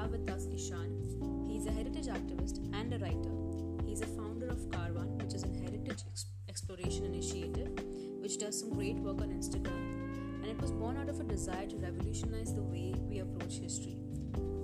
have 0.00 0.10
with 0.12 0.30
us 0.30 0.46
Eshan. 0.46 0.90
He's 1.46 1.66
a 1.66 1.72
heritage 1.72 2.06
activist 2.06 2.58
and 2.74 2.92
a 2.94 2.98
writer. 2.98 3.34
He's 3.86 4.00
a 4.00 4.06
founder 4.06 4.48
of 4.48 4.58
Karwaan, 4.70 5.22
which 5.22 5.34
is 5.34 5.44
a 5.44 5.48
heritage 5.48 6.04
ex- 6.08 6.26
exploration 6.48 7.04
initiative, 7.04 7.68
which 8.20 8.38
does 8.38 8.58
some 8.58 8.70
great 8.70 8.96
work 8.96 9.20
on 9.20 9.28
Instagram. 9.28 9.82
And 10.42 10.46
it 10.46 10.60
was 10.60 10.72
born 10.72 10.96
out 10.96 11.10
of 11.10 11.20
a 11.20 11.24
desire 11.24 11.66
to 11.66 11.76
revolutionize 11.76 12.54
the 12.54 12.62
way 12.62 12.94
we 13.10 13.18
approach 13.18 13.58
history. 13.58 13.98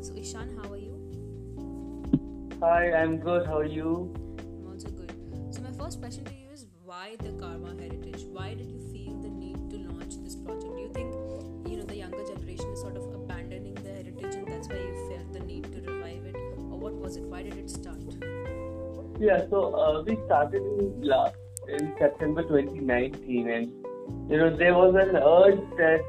So, 0.00 0.14
Eshan, 0.14 0.56
how 0.56 0.72
are 0.72 0.78
you? 0.78 0.94
Hi, 2.60 2.92
I'm 2.92 3.18
good. 3.18 3.46
How 3.46 3.58
are 3.58 3.72
you? 3.80 4.14
I'm 4.38 4.72
also 4.72 4.88
good. 4.88 5.12
So, 5.50 5.60
my 5.60 5.72
first 5.72 6.00
question 6.00 6.24
to 6.24 6.34
you 6.34 6.48
is 6.50 6.64
why 6.82 7.16
the 7.18 7.32
was 16.96 17.16
it? 17.16 17.24
Why 17.24 17.42
did 17.42 17.56
it 17.56 17.70
start? 17.70 17.96
Yeah, 19.18 19.46
so 19.48 19.74
uh, 19.74 20.02
we 20.02 20.18
started 20.26 20.62
in 20.62 21.02
last 21.02 21.36
in 21.68 21.94
September 21.98 22.42
2019, 22.42 23.48
and 23.48 23.72
you 24.30 24.38
know 24.38 24.54
there 24.54 24.74
was 24.74 24.94
an 24.94 25.16
urge 25.16 25.60
that 25.78 26.04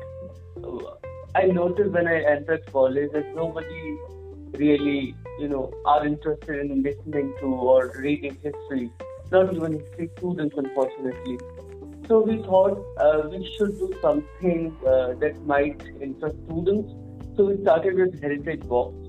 uh, 0.63 0.95
I 1.35 1.45
noticed 1.45 1.91
when 1.91 2.07
I 2.07 2.21
entered 2.23 2.65
college 2.71 3.11
that 3.13 3.33
nobody 3.35 3.97
really 4.53 5.15
you 5.39 5.47
know 5.47 5.71
are 5.85 6.05
interested 6.05 6.59
in 6.59 6.83
listening 6.83 7.33
to 7.39 7.45
or 7.45 7.93
reading 7.97 8.37
history, 8.43 8.91
not 9.31 9.53
even 9.53 9.79
history 9.79 10.09
students, 10.17 10.55
unfortunately. 10.57 11.39
So 12.07 12.21
we 12.21 12.37
thought 12.43 12.85
uh, 12.99 13.27
we 13.29 13.53
should 13.57 13.77
do 13.79 13.93
something 14.01 14.75
uh, 14.85 15.13
that 15.19 15.41
might 15.45 15.81
interest 16.01 16.37
students. 16.45 16.93
So 17.35 17.45
we 17.45 17.61
started 17.61 17.95
with 17.95 18.21
Heritage 18.21 18.61
Box. 18.67 19.06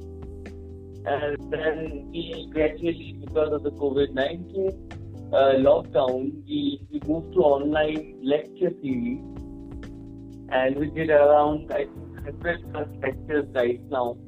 And 1.08 1.50
then 1.50 2.10
we 2.10 2.50
gradually, 2.52 3.16
because 3.24 3.52
of 3.52 3.62
the 3.62 3.70
COVID 3.70 4.12
19 4.12 4.90
uh, 5.32 5.36
lockdown, 5.66 6.44
we, 6.44 6.80
we 6.90 7.00
moved 7.06 7.32
to 7.32 7.40
online 7.40 8.18
lecture 8.22 8.72
series. 8.82 9.20
And 10.50 10.76
we 10.76 10.90
did 10.90 11.10
around, 11.10 11.72
I 11.72 11.84
think, 11.84 12.42
100 12.42 12.72
plus 12.72 12.88
lectures 13.02 13.46
right 13.54 13.80
now. 13.90 14.18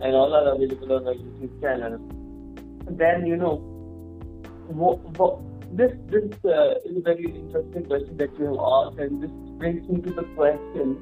And 0.00 0.16
all 0.16 0.34
are 0.34 0.54
available 0.54 0.92
on 0.94 1.06
our 1.06 1.14
YouTube 1.14 1.60
channel. 1.60 1.98
Then, 2.90 3.26
you 3.26 3.36
know, 3.36 3.56
what, 4.68 4.98
what, 5.18 5.38
this 5.76 5.92
this 6.08 6.32
uh, 6.44 6.74
is 6.84 6.96
a 6.96 7.00
very 7.00 7.24
interesting 7.24 7.84
question 7.84 8.16
that 8.16 8.38
you 8.38 8.46
have 8.46 8.58
asked, 8.58 8.98
and 8.98 9.22
this 9.22 9.30
brings 9.58 9.88
me 9.88 10.00
to 10.02 10.10
the 10.10 10.24
question: 10.34 10.96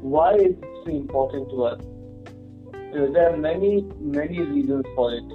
Why 0.00 0.34
is 0.34 0.52
it 0.52 0.64
so 0.84 0.90
important 0.90 1.50
to 1.50 1.64
us? 1.64 1.95
Know, 2.96 3.12
there 3.12 3.30
are 3.30 3.36
many 3.36 3.82
many 4.00 4.40
reasons 4.40 4.86
for 4.94 5.12
it. 5.12 5.28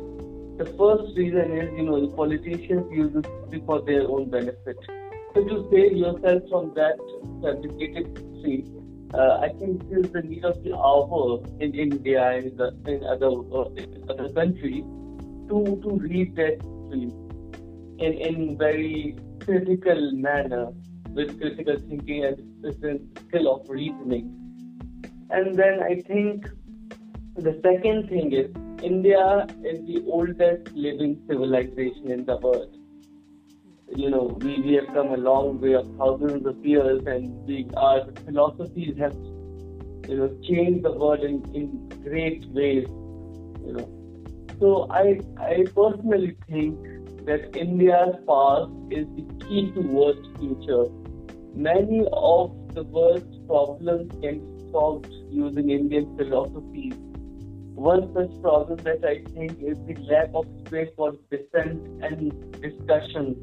The 0.58 0.66
first 0.78 1.16
reason 1.16 1.52
is, 1.58 1.70
you 1.78 1.84
know, 1.84 2.02
the 2.02 2.16
politicians 2.16 2.92
use 2.92 3.14
history 3.14 3.62
for 3.68 3.82
their 3.82 4.08
own 4.08 4.32
benefit. 4.32 4.78
So 5.36 5.44
to 5.44 5.70
save 5.72 5.96
yourself 5.96 6.42
from 6.50 6.74
that 6.74 6.98
fabricated 7.44 8.18
history, 8.18 8.66
uh, 9.14 9.38
I 9.42 9.50
think 9.60 9.88
this 9.90 10.06
is 10.06 10.12
the 10.12 10.24
need 10.24 10.44
of 10.44 10.64
the 10.64 10.76
hour 10.76 11.44
in 11.60 11.76
India 11.76 12.24
and 12.32 12.60
in, 12.60 12.96
in 12.96 13.04
other 13.04 13.30
uh, 13.30 13.70
other 14.10 14.30
countries 14.34 14.84
to 15.50 15.80
to 15.84 16.00
read 16.08 16.36
that 16.38 16.66
history 16.66 17.12
in 18.00 18.14
in 18.30 18.58
very 18.58 19.18
critical 19.46 20.12
manner 20.14 20.72
with 21.12 21.40
critical 21.40 21.78
thinking 21.78 22.26
and 22.26 22.42
skill 23.28 23.54
of 23.54 23.70
reasoning. 23.70 24.34
And 25.30 25.56
then 25.56 25.84
I 25.84 26.02
think 26.02 26.50
the 27.36 27.60
second 27.64 28.10
thing 28.10 28.34
is 28.34 28.52
India 28.84 29.48
is 29.64 29.86
the 29.86 30.04
oldest 30.08 30.72
living 30.74 31.22
civilization 31.28 32.12
in 32.12 32.26
the 32.26 32.38
world. 32.38 32.76
You 33.96 34.10
know, 34.10 34.38
we, 34.42 34.62
we 34.62 34.74
have 34.74 34.88
come 34.88 35.08
a 35.08 35.18
long 35.18 35.60
way 35.60 35.74
of 35.74 35.86
thousands 35.98 36.46
of 36.46 36.66
years 36.66 37.04
and 37.06 37.46
we, 37.46 37.68
our 37.78 38.06
philosophies 38.26 38.98
have 38.98 39.14
you 40.08 40.18
know 40.18 40.38
changed 40.44 40.84
the 40.84 40.92
world 40.92 41.22
in, 41.22 41.44
in 41.56 41.90
great 42.04 42.46
ways. 42.50 42.88
You 43.66 43.74
know. 43.78 44.48
So 44.60 44.88
I 44.92 45.20
I 45.40 45.66
personally 45.74 46.36
think 46.48 46.80
that 47.26 47.56
India's 47.56 48.16
past 48.28 48.72
is 48.90 49.08
the 49.16 49.26
key 49.46 49.72
to 49.72 49.82
world's 49.82 50.28
future. 50.38 50.86
Many 51.54 52.06
of 52.14 52.52
the 52.74 52.84
world's 52.84 53.38
problems 53.48 54.12
can 54.22 54.40
be 54.40 54.72
solved 54.72 55.12
using 55.30 55.70
Indian 55.70 56.18
philosophies. 56.18 56.96
One 57.86 58.14
such 58.14 58.42
problem 58.42 58.78
that 58.84 59.04
I 59.04 59.16
think 59.34 59.60
is 59.60 59.78
the 59.88 59.96
lack 60.10 60.30
of 60.36 60.46
space 60.68 60.90
for 60.96 61.14
dissent 61.32 62.04
and 62.04 62.32
discussion. 62.62 63.36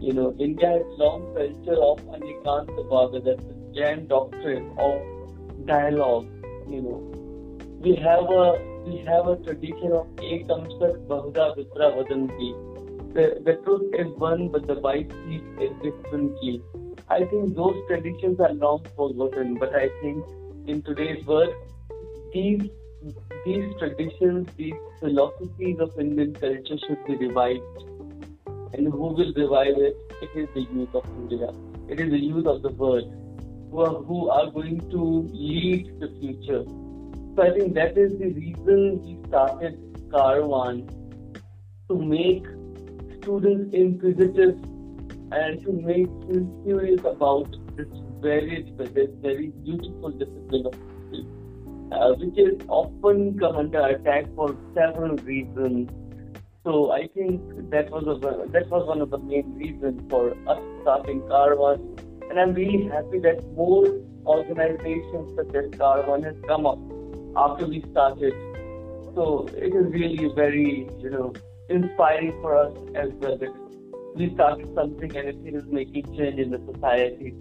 You 0.00 0.12
know, 0.12 0.34
India 0.38 0.70
has 0.70 0.98
long 0.98 1.34
culture 1.34 1.78
of 1.82 1.98
Anekantavada, 2.16 3.24
that's 3.24 3.44
the 3.44 3.56
Jain 3.74 4.06
doctrine 4.06 4.72
of 4.78 5.66
dialogue. 5.66 6.28
You 6.68 6.82
know, 6.82 6.98
we 7.80 7.96
have 7.96 8.30
a 8.40 8.44
we 8.86 8.98
have 9.12 9.26
a 9.26 9.36
tradition 9.44 9.92
of 9.92 10.06
Ekam 10.16 10.66
Sat 10.78 11.00
Vipra 11.08 11.88
Vadanti 11.96 12.70
the, 13.14 13.42
the 13.44 13.54
truth 13.64 13.92
is 13.98 14.06
one, 14.18 14.48
but 14.48 14.68
the 14.68 14.74
white 14.74 15.10
is 15.28 15.72
differently. 15.82 16.62
I 17.08 17.24
think 17.24 17.56
those 17.56 17.74
traditions 17.88 18.38
are 18.38 18.52
long 18.52 18.86
forgotten, 18.96 19.56
but 19.56 19.74
I 19.74 19.88
think 20.00 20.24
in 20.68 20.82
today's 20.82 21.26
world, 21.26 21.52
these 22.32 22.70
these 23.44 23.74
traditions, 23.78 24.48
these 24.56 24.74
philosophies 24.98 25.78
of 25.78 25.98
Indian 25.98 26.34
culture 26.34 26.78
should 26.86 27.04
be 27.06 27.16
revived. 27.16 27.62
And 28.74 28.86
who 28.86 29.06
will 29.18 29.32
revive 29.34 29.78
it? 29.78 29.96
It 30.22 30.30
is 30.34 30.48
the 30.54 30.60
youth 30.60 30.94
of 30.94 31.04
India. 31.18 31.50
It 31.88 32.00
is 32.00 32.10
the 32.10 32.18
youth 32.18 32.46
of 32.46 32.62
the 32.62 32.70
world 32.70 33.12
who 33.70 33.80
are, 33.80 34.02
who 34.02 34.28
are 34.28 34.50
going 34.50 34.80
to 34.90 35.28
lead 35.32 36.00
the 36.00 36.08
future. 36.20 36.64
So 37.34 37.42
I 37.42 37.50
think 37.56 37.74
that 37.74 37.96
is 37.96 38.18
the 38.18 38.30
reason 38.32 39.02
we 39.02 39.18
started 39.28 39.78
Karwaan 40.10 40.88
to 41.88 41.98
make 41.98 42.46
students 43.22 43.74
inquisitive 43.74 44.58
and 45.32 45.62
to 45.62 45.72
make 45.72 46.10
them 46.28 46.62
curious 46.64 47.00
about 47.04 47.48
this 47.76 47.86
very, 48.20 48.72
this 48.76 49.10
very 49.22 49.48
beautiful 49.64 50.10
discipline 50.10 50.66
of 50.66 50.89
uh, 51.92 52.12
which 52.14 52.38
is 52.38 52.60
often 52.68 53.38
come 53.38 53.56
under 53.56 53.80
attack 53.86 54.26
for 54.34 54.56
several 54.74 55.16
reasons. 55.16 55.90
So 56.64 56.92
I 56.92 57.08
think 57.08 57.40
that 57.70 57.90
was 57.90 58.06
a, 58.06 58.18
that 58.52 58.68
was 58.68 58.86
one 58.86 59.00
of 59.00 59.10
the 59.10 59.18
main 59.18 59.54
reasons 59.56 60.02
for 60.10 60.30
us 60.46 60.62
starting 60.82 61.20
Karwaan, 61.22 61.80
and 62.28 62.38
I'm 62.38 62.52
really 62.54 62.84
happy 62.84 63.18
that 63.20 63.44
more 63.54 63.86
organizations 64.26 65.34
such 65.36 65.54
as 65.54 65.70
Karwaan 65.70 66.24
has 66.24 66.36
come 66.46 66.66
up 66.66 66.78
after 67.36 67.66
we 67.66 67.82
started. 67.90 68.34
So 69.14 69.48
it 69.56 69.74
is 69.74 69.86
really 69.92 70.30
very, 70.34 70.88
you 70.98 71.10
know, 71.10 71.32
inspiring 71.68 72.32
for 72.42 72.56
us 72.56 72.76
as 72.94 73.10
well 73.14 73.38
that 73.38 73.54
we 74.14 74.32
started 74.34 74.68
something 74.74 75.16
and 75.16 75.28
it 75.46 75.54
is 75.54 75.64
making 75.66 76.04
change 76.16 76.38
in 76.38 76.50
the 76.50 76.60
society. 76.72 77.34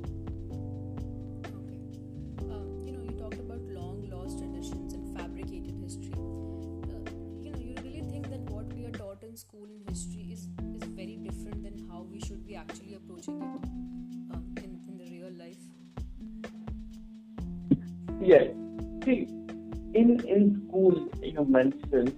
Mentioned 21.60 22.14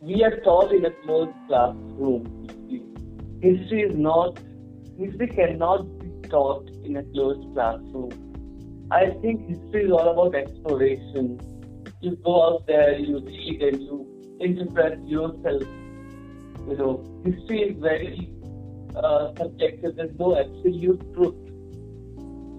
we 0.00 0.22
are 0.22 0.36
taught 0.40 0.72
in 0.72 0.84
a 0.84 0.90
closed 1.02 1.36
classroom. 1.48 2.24
History 3.40 3.82
is 3.82 3.96
not, 3.96 4.38
history 4.98 5.28
cannot 5.28 5.98
be 5.98 6.28
taught 6.28 6.68
in 6.84 6.96
a 6.96 7.02
closed 7.04 7.52
classroom. 7.54 8.12
I 8.90 9.06
think 9.22 9.48
history 9.48 9.86
is 9.86 9.90
all 9.90 10.08
about 10.10 10.34
exploration. 10.34 11.40
You 12.00 12.16
go 12.24 12.34
out 12.46 12.66
there, 12.66 12.98
you 12.98 13.18
read, 13.20 13.62
and 13.62 13.82
you 13.82 14.36
interpret 14.40 15.00
yourself. 15.08 15.62
You 16.68 16.76
know, 16.76 17.22
history 17.24 17.62
is 17.62 17.80
very 17.80 18.30
uh, 18.94 19.34
subjective. 19.36 19.96
There's 19.96 20.18
no 20.18 20.38
absolute 20.38 21.00
truth. 21.14 21.34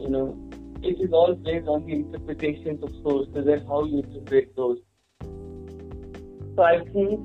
You 0.02 0.10
know, 0.10 0.50
it 0.82 1.00
is 1.00 1.12
all 1.14 1.36
based 1.36 1.68
on 1.68 1.86
the 1.86 1.94
interpretations 1.94 2.84
of 2.84 2.92
sources 3.04 3.48
and 3.48 3.68
how 3.68 3.86
you 3.86 4.00
interpret 4.00 4.56
those. 4.56 4.80
So 6.58 6.64
I 6.64 6.80
think 6.92 7.20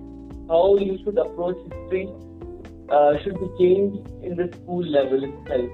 how 0.47 0.77
you 0.77 0.99
should 1.03 1.17
approach 1.17 1.57
history 1.65 2.07
uh, 2.91 3.17
should 3.23 3.41
be 3.41 3.49
changed 3.59 4.07
in 4.23 4.37
the 4.37 4.53
school 4.53 4.85
level 4.85 5.25
itself. 5.25 5.71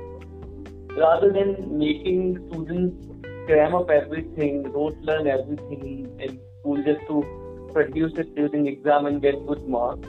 Rather 0.97 1.33
than 1.33 1.77
making 1.77 2.37
students 2.47 3.05
cram 3.47 3.75
up 3.75 3.91
everything, 3.91 4.63
rote 4.73 4.97
learn 4.99 5.27
everything 5.27 6.07
in 6.21 6.39
school 6.61 6.77
just 6.85 7.01
to 7.09 7.25
produce 7.73 8.17
it 8.17 8.33
during 8.37 8.69
exam 8.69 9.07
and 9.07 9.21
get 9.21 9.45
good 9.49 9.69
marks. 9.69 10.07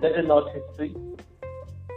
That 0.00 0.16
is 0.16 0.28
not 0.28 0.48
history. 0.54 0.94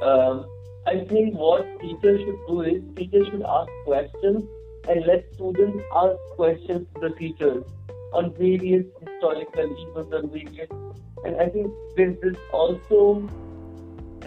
Um, 0.02 0.48
I 0.88 1.06
think 1.08 1.36
what 1.36 1.68
teachers 1.82 2.22
should 2.22 2.40
do 2.48 2.62
is 2.62 2.82
teachers 2.96 3.28
should 3.28 3.44
ask 3.44 3.70
questions 3.86 4.44
and 4.90 5.06
let 5.06 5.32
students 5.36 5.84
ask 5.96 6.18
questions 6.36 6.88
to 6.96 7.10
the 7.10 7.16
teachers 7.16 7.64
on 8.14 8.34
various 8.34 8.86
historical 9.00 9.44
events 9.54 10.14
and 10.14 10.32
various. 10.32 10.70
And 11.26 11.36
I 11.42 11.50
think 11.50 11.72
this 11.96 12.16
is 12.24 12.36
also 12.52 13.30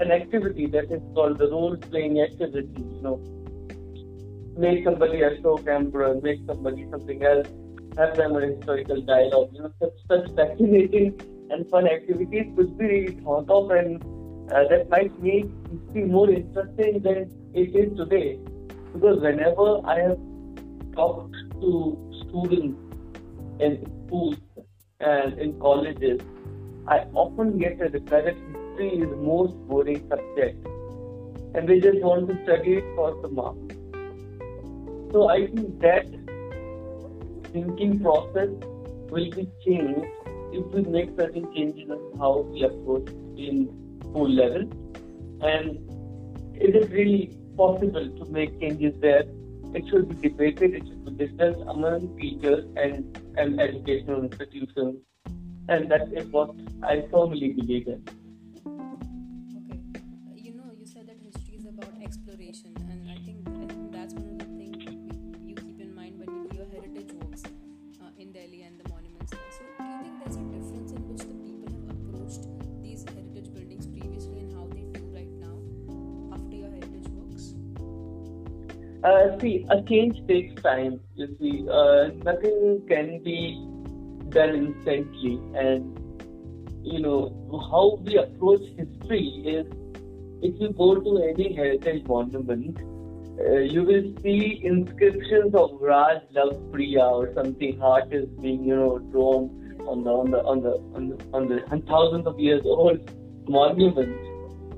an 0.00 0.10
activity 0.10 0.66
that 0.66 0.90
is 0.90 1.02
called 1.14 1.38
the 1.38 1.48
role 1.48 1.76
playing 1.76 2.20
activity. 2.20 2.68
You 2.76 3.02
know, 3.02 3.16
make 4.56 4.84
somebody 4.84 5.22
a 5.22 5.40
show 5.42 5.56
camera, 5.58 6.20
make 6.20 6.40
somebody 6.46 6.86
something 6.90 7.24
else, 7.24 7.48
have 7.96 8.16
them 8.16 8.36
a 8.36 8.40
historical 8.40 9.00
dialogue. 9.02 9.50
You 9.52 9.62
know, 9.62 9.72
such 9.80 9.94
such 10.08 10.36
fascinating 10.36 11.20
and 11.50 11.68
fun 11.68 11.88
activities 11.88 12.52
could 12.56 12.78
be 12.78 12.84
really 12.86 13.20
thought 13.20 13.50
of, 13.50 13.70
and 13.70 14.02
uh, 14.52 14.64
that 14.68 14.88
might 14.90 15.18
make 15.22 15.46
history 15.70 16.04
more 16.04 16.30
interesting 16.30 17.00
than 17.02 17.30
it 17.54 17.74
is 17.74 17.96
today. 17.96 18.38
Because 18.92 19.20
whenever 19.20 19.80
I 19.86 20.00
have 20.00 20.18
talked 20.94 21.34
to 21.60 22.24
students 22.28 22.91
in 23.62 24.06
schools 24.06 24.36
and 25.00 25.38
in 25.38 25.58
colleges, 25.60 26.20
I 26.86 27.00
often 27.14 27.58
get 27.58 27.80
a 27.80 27.88
reply 27.88 28.22
that 28.22 28.34
history 28.34 28.88
is 28.98 29.10
the 29.10 29.16
most 29.16 29.54
boring 29.68 30.08
subject, 30.08 30.66
and 31.54 31.68
they 31.68 31.78
just 31.80 32.00
want 32.00 32.28
to 32.28 32.42
study 32.44 32.74
it 32.74 32.84
for 32.96 33.20
the 33.22 33.28
marks. 33.28 33.76
So 35.12 35.28
I 35.28 35.46
think 35.46 35.80
that 35.80 36.06
thinking 37.52 38.00
process 38.00 38.48
will 39.10 39.30
be 39.30 39.48
changed 39.64 40.06
if 40.52 40.64
we 40.74 40.82
make 40.82 41.10
certain 41.18 41.52
changes 41.54 41.90
on 41.90 42.18
how 42.18 42.38
we 42.40 42.62
approach 42.64 43.08
in 43.36 43.68
school 44.00 44.30
level. 44.30 44.62
And 45.42 45.76
is 46.56 46.74
it 46.74 46.90
really 46.90 47.36
possible 47.56 48.08
to 48.18 48.24
make 48.30 48.58
changes 48.60 48.94
there? 49.00 49.24
It 49.74 49.88
should 49.88 50.08
be 50.08 50.28
debated, 50.28 50.74
it 50.74 50.86
should 50.86 51.04
be 51.04 51.26
discussed 51.26 51.60
among 51.66 52.18
teachers 52.18 52.64
and, 52.76 53.18
and 53.38 53.58
educational 53.58 54.22
institutions. 54.24 54.96
And 55.68 55.90
that 55.90 56.12
is 56.12 56.26
what 56.26 56.50
I 56.82 57.04
firmly 57.10 57.52
believe 57.52 57.88
in. 57.88 58.04
Okay. 58.66 59.80
You 60.36 60.52
know, 60.54 60.70
you 60.76 60.86
said 60.86 61.06
that 61.06 61.18
history 61.18 61.56
is 61.56 61.66
about 61.66 61.88
exploration, 62.02 62.74
and 62.90 63.10
I 63.10 63.16
think, 63.24 63.48
I 63.48 63.72
think 63.72 63.92
that's 63.92 64.12
one 64.14 64.28
of 64.28 64.38
the 64.38 64.41
Uh, 79.04 79.38
see, 79.40 79.66
a 79.70 79.82
change 79.82 80.24
takes 80.28 80.62
time. 80.62 81.00
You 81.16 81.36
see, 81.40 81.66
uh, 81.68 82.10
nothing 82.24 82.84
can 82.88 83.22
be 83.22 83.60
done 84.28 84.54
instantly, 84.54 85.40
and 85.54 85.98
you 86.84 87.00
know 87.00 87.20
how 87.70 87.98
we 88.04 88.16
approach 88.16 88.62
history 88.76 89.26
is 89.44 89.66
if 90.42 90.60
you 90.60 90.70
go 90.70 90.94
to 91.00 91.18
any 91.22 91.52
heritage 91.54 92.06
monument, 92.06 92.78
uh, 93.40 93.58
you 93.58 93.82
will 93.82 94.04
see 94.22 94.60
inscriptions 94.62 95.54
of 95.54 95.80
Raj 95.80 96.22
loves 96.32 96.58
Priya 96.70 97.04
or 97.04 97.34
something. 97.34 97.78
Heart 97.80 98.12
is 98.12 98.28
being 98.40 98.64
you 98.64 98.76
know 98.76 98.98
drawn 98.98 99.50
on 99.86 100.04
the 100.04 100.10
on 100.10 100.30
the 100.30 100.42
on 100.44 100.62
the 100.62 100.74
on 100.94 101.08
the, 101.08 101.18
on 101.32 101.48
the 101.48 101.86
thousands 101.88 102.26
of 102.26 102.38
years 102.38 102.62
old 102.64 103.00
monument. 103.48 104.16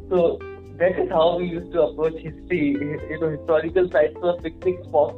So 0.08 0.38
that 0.78 0.98
is 0.98 1.08
how 1.08 1.38
we 1.38 1.46
used 1.46 1.72
to 1.72 1.82
approach 1.82 2.14
history. 2.14 2.76
You 3.10 3.18
know, 3.20 3.28
historical 3.28 3.88
sites 3.90 4.14
were 4.20 4.36
picnic 4.40 4.76
spots. 4.84 5.16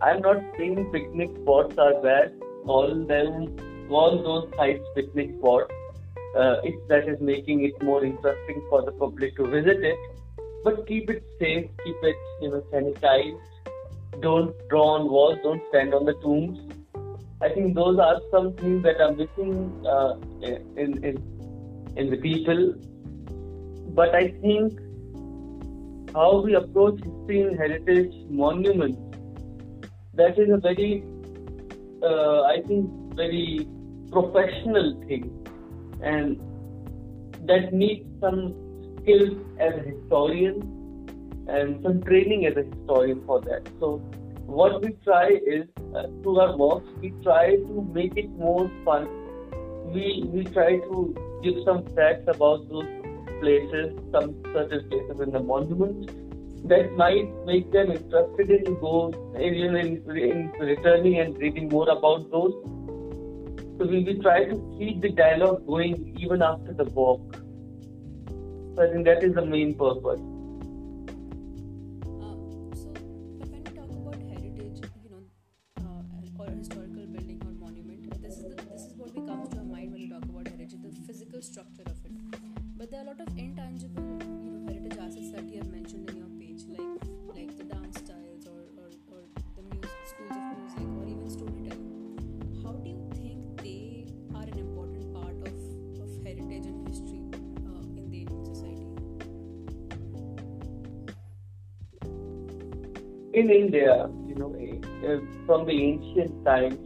I'm 0.00 0.20
not 0.20 0.36
saying 0.56 0.90
picnic 0.92 1.30
spots 1.42 1.76
are 1.78 2.00
bad. 2.00 2.32
All 2.66 2.94
them, 3.06 3.56
all 3.90 4.22
those 4.22 4.54
sites 4.56 4.84
picnic 4.94 5.30
spots. 5.38 5.72
Uh, 6.36 6.56
that 6.88 7.08
is 7.08 7.20
making 7.20 7.64
it 7.64 7.82
more 7.82 8.04
interesting 8.04 8.62
for 8.68 8.82
the 8.82 8.92
public 8.92 9.34
to 9.36 9.46
visit 9.46 9.82
it, 9.82 9.96
but 10.62 10.86
keep 10.86 11.08
it 11.10 11.24
safe, 11.40 11.68
keep 11.84 11.96
it 12.02 12.16
you 12.42 12.50
know 12.50 12.62
sanitized. 12.72 13.40
Don't 14.20 14.54
draw 14.68 14.98
on 14.98 15.10
walls. 15.10 15.38
Don't 15.42 15.62
stand 15.70 15.94
on 15.94 16.04
the 16.04 16.14
tombs. 16.14 16.58
I 17.40 17.48
think 17.48 17.74
those 17.74 17.98
are 17.98 18.20
some 18.30 18.52
things 18.54 18.82
that 18.82 19.00
are 19.00 19.12
missing 19.12 19.84
uh, 19.86 20.16
in 20.42 21.02
in 21.02 21.94
in 21.96 22.10
the 22.10 22.18
people 22.18 22.74
but 23.98 24.14
I 24.14 24.28
think 24.40 24.78
how 26.14 26.40
we 26.40 26.54
approach 26.54 26.98
history 27.04 27.42
and 27.42 27.56
heritage 27.58 28.14
monuments 28.30 29.08
that 30.14 30.38
is 30.38 30.50
a 30.50 30.58
very 30.66 31.02
uh, 32.02 32.42
I 32.42 32.62
think 32.66 32.90
very 33.14 33.68
professional 34.12 35.00
thing. 35.06 35.24
And 36.02 36.38
that 37.46 37.72
needs 37.72 38.04
some 38.20 38.54
skills 39.02 39.36
as 39.58 39.74
a 39.74 39.82
historian 39.90 40.60
and 41.48 41.82
some 41.82 42.02
training 42.02 42.46
as 42.46 42.56
a 42.56 42.64
historian 42.64 43.22
for 43.26 43.40
that. 43.42 43.68
So 43.80 43.96
what 44.46 44.82
we 44.82 44.92
try 45.04 45.28
is 45.28 45.64
uh, 45.94 46.04
through 46.22 46.38
our 46.40 46.56
works 46.56 46.88
we 47.00 47.10
try 47.22 47.56
to 47.56 47.88
make 47.92 48.16
it 48.16 48.30
more 48.30 48.70
fun. 48.84 49.08
We 49.92 50.24
we 50.32 50.44
try 50.44 50.70
to 50.78 51.14
give 51.42 51.62
some 51.64 51.84
facts 51.96 52.24
about 52.36 52.68
those 52.68 52.97
places, 53.40 53.98
some 54.12 54.42
certain 54.52 54.88
places 54.88 55.20
in 55.20 55.30
the 55.30 55.40
monuments 55.40 56.12
that 56.64 56.92
might 56.96 57.28
make 57.46 57.70
them 57.72 57.92
interested 57.92 58.50
in 58.50 58.74
go 58.80 59.12
in, 59.36 59.54
in, 59.54 59.76
in 60.18 60.52
returning 60.58 61.20
and 61.20 61.38
reading 61.38 61.68
more 61.68 61.88
about 61.88 62.30
those. 62.30 62.52
So 63.78 63.86
we 63.86 64.02
will 64.02 64.20
try 64.22 64.44
to 64.44 64.76
keep 64.78 65.00
the 65.00 65.10
dialogue 65.10 65.66
going 65.66 66.16
even 66.18 66.42
after 66.42 66.72
the 66.72 66.84
walk. 66.84 67.36
So 68.74 68.82
I 68.82 68.92
think 68.92 69.04
that 69.06 69.22
is 69.22 69.34
the 69.34 69.46
main 69.46 69.74
purpose. 69.74 70.20
In 103.34 103.50
India, 103.50 104.08
you 104.26 104.34
know, 104.34 104.54
eh, 104.54 105.18
from 105.46 105.66
the 105.66 105.72
ancient 105.72 106.44
times, 106.44 106.78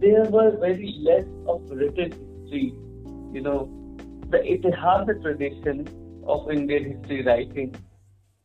there 0.00 0.24
was 0.24 0.54
very 0.60 0.96
less 1.00 1.26
of 1.46 1.62
written 1.70 2.12
history. 2.12 2.74
You 3.32 3.40
know, 3.40 3.70
the 4.30 4.38
Itihasa 4.38 5.20
tradition 5.22 5.88
of 6.26 6.50
Indian 6.50 6.92
history 6.92 7.22
writing 7.24 7.74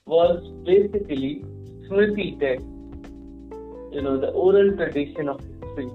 was 0.06 0.42
basically 0.66 1.44
Smriti 1.88 2.40
text, 2.40 2.66
you 3.94 4.02
know, 4.02 4.20
the 4.20 4.30
oral 4.30 4.76
tradition 4.76 5.30
of 5.30 5.40
history. 5.40 5.90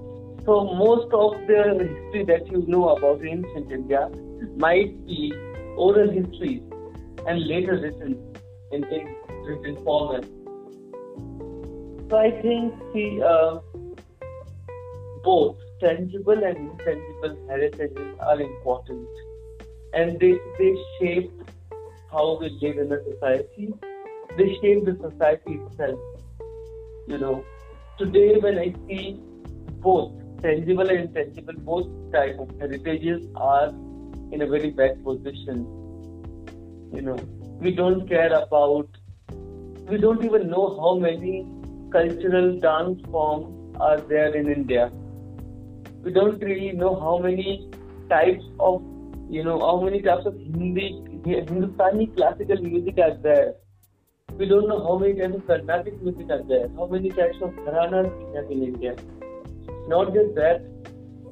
So 0.45 0.63
most 0.63 1.11
of 1.13 1.33
the 1.47 1.89
history 1.89 2.23
that 2.25 2.47
you 2.51 2.63
know 2.67 2.89
about 2.89 3.25
ancient 3.25 3.71
India 3.71 4.09
might 4.57 5.05
be 5.05 5.33
oral 5.75 6.09
histories 6.09 6.61
and 7.27 7.45
later 7.45 7.79
written 7.81 8.33
in 8.71 8.81
written 9.45 9.83
format. 9.83 10.25
So 12.09 12.17
I 12.17 12.29
think 12.41 12.73
the 12.93 13.23
uh, 13.23 13.59
both 15.23 15.57
tangible 15.79 16.43
and 16.43 16.57
intangible 16.57 17.35
heritages 17.49 18.19
are 18.19 18.39
important, 18.39 19.07
and 19.93 20.19
they 20.19 20.33
they 20.59 20.75
shape 20.99 21.31
how 22.11 22.37
we 22.39 22.49
live 22.61 22.77
in 22.77 22.91
a 22.91 22.99
society. 23.05 23.73
They 24.37 24.49
shape 24.61 24.85
the 24.85 24.95
society 25.01 25.53
itself. 25.53 25.99
You 27.07 27.17
know, 27.17 27.43
today 27.97 28.37
when 28.37 28.59
I 28.59 28.75
see 28.87 29.19
both 29.87 30.13
tangible 30.43 30.87
and 30.87 30.99
intangible, 31.07 31.59
both 31.71 31.87
type 32.13 32.37
of 32.37 32.51
heritages 32.59 33.25
are 33.35 33.69
in 34.31 34.43
a 34.43 34.47
very 34.47 34.69
bad 34.69 35.03
position. 35.03 35.65
You 36.93 37.01
know, 37.01 37.17
we 37.59 37.71
don't 37.71 38.07
care 38.07 38.31
about. 38.31 38.89
We 39.89 39.97
don't 39.97 40.23
even 40.23 40.49
know 40.49 40.79
how 40.79 40.95
many 40.99 41.45
cultural 41.95 42.59
dance 42.59 43.01
forms 43.11 43.77
are 43.79 43.99
there 44.13 44.35
in 44.35 44.51
India. 44.51 44.91
We 46.03 46.11
don't 46.11 46.41
really 46.41 46.71
know 46.73 46.93
how 46.99 47.17
many 47.17 47.69
types 48.09 48.43
of, 48.59 48.81
you 49.29 49.43
know, 49.43 49.59
how 49.59 49.79
many 49.81 50.01
types 50.01 50.25
of 50.25 50.35
Hindi, 50.35 50.87
Hindustani 51.23 52.07
classical 52.17 52.61
music 52.61 52.99
are 53.05 53.15
there. 53.27 53.53
We 54.37 54.45
don't 54.45 54.67
know 54.67 54.83
how 54.83 54.97
many 54.97 55.13
types 55.21 55.35
of 55.35 55.47
Carnatic 55.47 56.01
music 56.01 56.29
are 56.29 56.43
there, 56.43 56.67
how 56.75 56.87
many 56.87 57.09
types 57.09 57.37
of 57.41 57.51
Gharanas 57.65 58.11
we 58.19 58.35
have 58.35 58.51
in 58.51 58.63
India. 58.63 58.95
Not 59.87 60.13
just 60.13 60.35
that, 60.35 60.61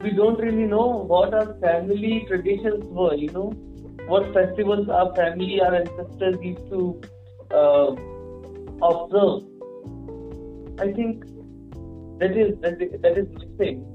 we 0.02 0.12
don't 0.12 0.40
really 0.40 0.68
know 0.76 0.88
what 1.14 1.34
our 1.34 1.54
family 1.60 2.26
traditions 2.28 2.86
were, 2.86 3.16
you 3.16 3.32
know, 3.32 3.50
what 4.08 4.34
festivals 4.34 4.88
our 4.90 5.14
family, 5.16 5.62
our 5.62 5.76
ancestors 5.76 6.38
used 6.42 6.70
to 6.70 7.02
uh, 7.52 7.96
observe. 8.82 9.53
I 10.80 10.92
think 10.92 11.24
that 12.20 12.36
is 12.36 12.60
that 12.62 13.18
is, 13.18 13.28
missing. 13.30 13.90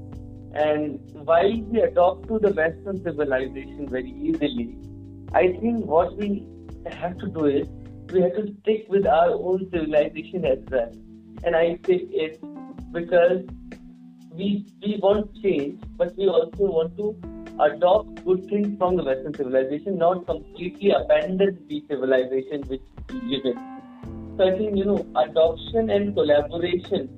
And 0.53 0.99
while 1.25 1.61
we 1.71 1.81
adopt 1.81 2.27
to 2.29 2.39
the 2.39 2.51
Western 2.53 3.03
civilization 3.03 3.87
very 3.87 4.11
easily, 4.11 4.77
I 5.33 5.47
think 5.59 5.85
what 5.85 6.15
we 6.17 6.45
have 6.91 7.17
to 7.19 7.27
do 7.27 7.45
is 7.45 7.67
we 8.11 8.21
have 8.21 8.33
to 8.35 8.55
stick 8.61 8.85
with 8.89 9.05
our 9.05 9.31
own 9.31 9.69
civilization 9.71 10.45
as 10.45 10.59
well. 10.71 10.91
And 11.43 11.55
I 11.55 11.77
say 11.85 11.99
it 12.25 12.41
because 12.91 13.43
we 14.33 14.65
we 14.81 14.99
want 15.01 15.35
change, 15.43 15.83
but 15.97 16.15
we 16.17 16.27
also 16.27 16.63
want 16.77 16.97
to 16.97 17.15
adopt 17.59 18.23
good 18.25 18.45
things 18.47 18.77
from 18.77 18.95
the 18.95 19.03
Western 19.03 19.33
civilization, 19.33 19.97
not 19.97 20.25
completely 20.25 20.91
abandon 20.91 21.59
the 21.67 21.83
civilization 21.89 22.63
which 22.67 22.81
we 23.09 23.21
live 23.35 23.45
in. 23.45 23.68
So 24.39 24.47
I 24.47 24.57
think 24.57 24.77
you 24.77 24.85
know 24.85 25.05
adoption 25.21 25.89
and 25.89 26.15
collaboration 26.15 27.09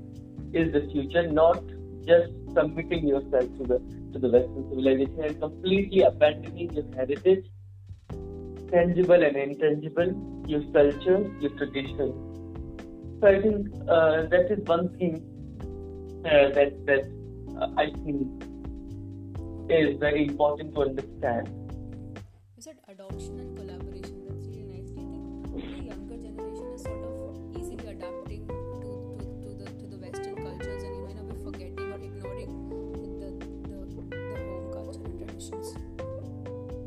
is 0.53 0.71
the 0.73 0.89
future, 0.91 1.31
not 1.31 1.61
just 2.03 2.31
submitting 2.55 3.07
yourself 3.07 3.43
to 3.57 3.67
the 3.71 3.77
to 4.13 4.17
the 4.23 4.29
Western 4.35 4.63
civilization 4.69 5.25
and 5.25 5.39
completely 5.39 6.01
abandoning 6.01 6.73
your 6.73 6.85
heritage, 6.95 7.45
tangible 8.71 9.21
and 9.27 9.37
intangible, 9.37 10.15
your 10.47 10.63
culture, 10.77 11.19
your 11.39 11.51
tradition. 11.59 12.09
So 13.21 13.27
I 13.27 13.39
think 13.39 13.67
uh, 13.87 14.23
that 14.33 14.49
is 14.49 14.65
one 14.65 14.89
thing 14.97 15.21
uh, 16.25 16.49
that 16.57 16.73
that 16.87 17.05
uh, 17.61 17.67
I 17.77 17.91
think 18.01 18.49
is 19.69 19.99
very 19.99 20.25
important 20.25 20.73
to 20.73 20.89
understand. 20.89 21.53
You 22.57 22.63
said 22.63 22.77
adoption 22.87 23.50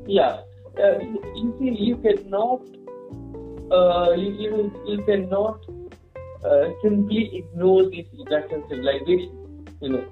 Yeah, 0.07 0.41
uh, 0.79 0.99
you 0.99 1.55
see, 1.59 1.71
you 1.71 1.97
cannot 1.97 2.61
uh, 3.71 4.13
you, 4.13 4.71
you 4.87 5.03
cannot 5.05 5.65
uh, 6.45 6.69
simply 6.83 7.37
ignore 7.39 7.89
these 7.89 8.07
Western 8.31 8.63
civilization. 8.69 9.67
You 9.81 9.89
know, 9.89 10.05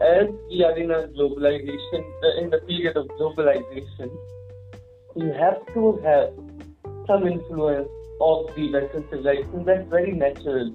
as 0.00 0.28
we 0.50 0.62
are 0.64 0.76
in 0.76 0.90
a 0.90 1.08
globalization, 1.08 2.04
uh, 2.22 2.42
in 2.42 2.50
the 2.50 2.58
period 2.66 2.96
of 2.96 3.06
globalization, 3.18 4.10
you 5.16 5.32
have 5.32 5.64
to 5.74 5.96
have 6.04 6.34
some 7.06 7.26
influence 7.26 7.88
of 8.20 8.54
the 8.54 8.72
Western 8.72 9.08
civilization. 9.08 9.64
That's 9.64 9.88
very 9.88 10.12
natural 10.12 10.70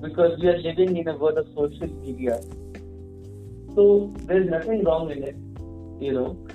because 0.00 0.38
we 0.40 0.48
are 0.48 0.58
living 0.58 0.96
in 0.96 1.08
a 1.08 1.16
world 1.16 1.38
of 1.38 1.46
social 1.54 1.88
media. 2.04 2.40
So 3.74 4.12
there's 4.24 4.50
nothing 4.50 4.84
wrong 4.84 5.10
in 5.10 5.22
it. 5.22 5.36
You 6.00 6.12
know, 6.12 6.46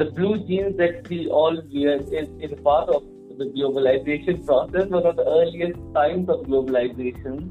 the 0.00 0.10
blue 0.16 0.36
jeans 0.48 0.76
that 0.78 1.06
we 1.10 1.28
all 1.28 1.56
wear 1.72 1.96
is, 2.18 2.28
is 2.40 2.52
part 2.64 2.88
of 2.88 3.02
the 3.40 3.46
globalization 3.56 4.44
process, 4.46 4.88
one 4.88 5.04
of 5.04 5.16
the 5.16 5.24
earliest 5.24 5.78
signs 5.92 6.28
of 6.30 6.40
globalization. 6.46 7.50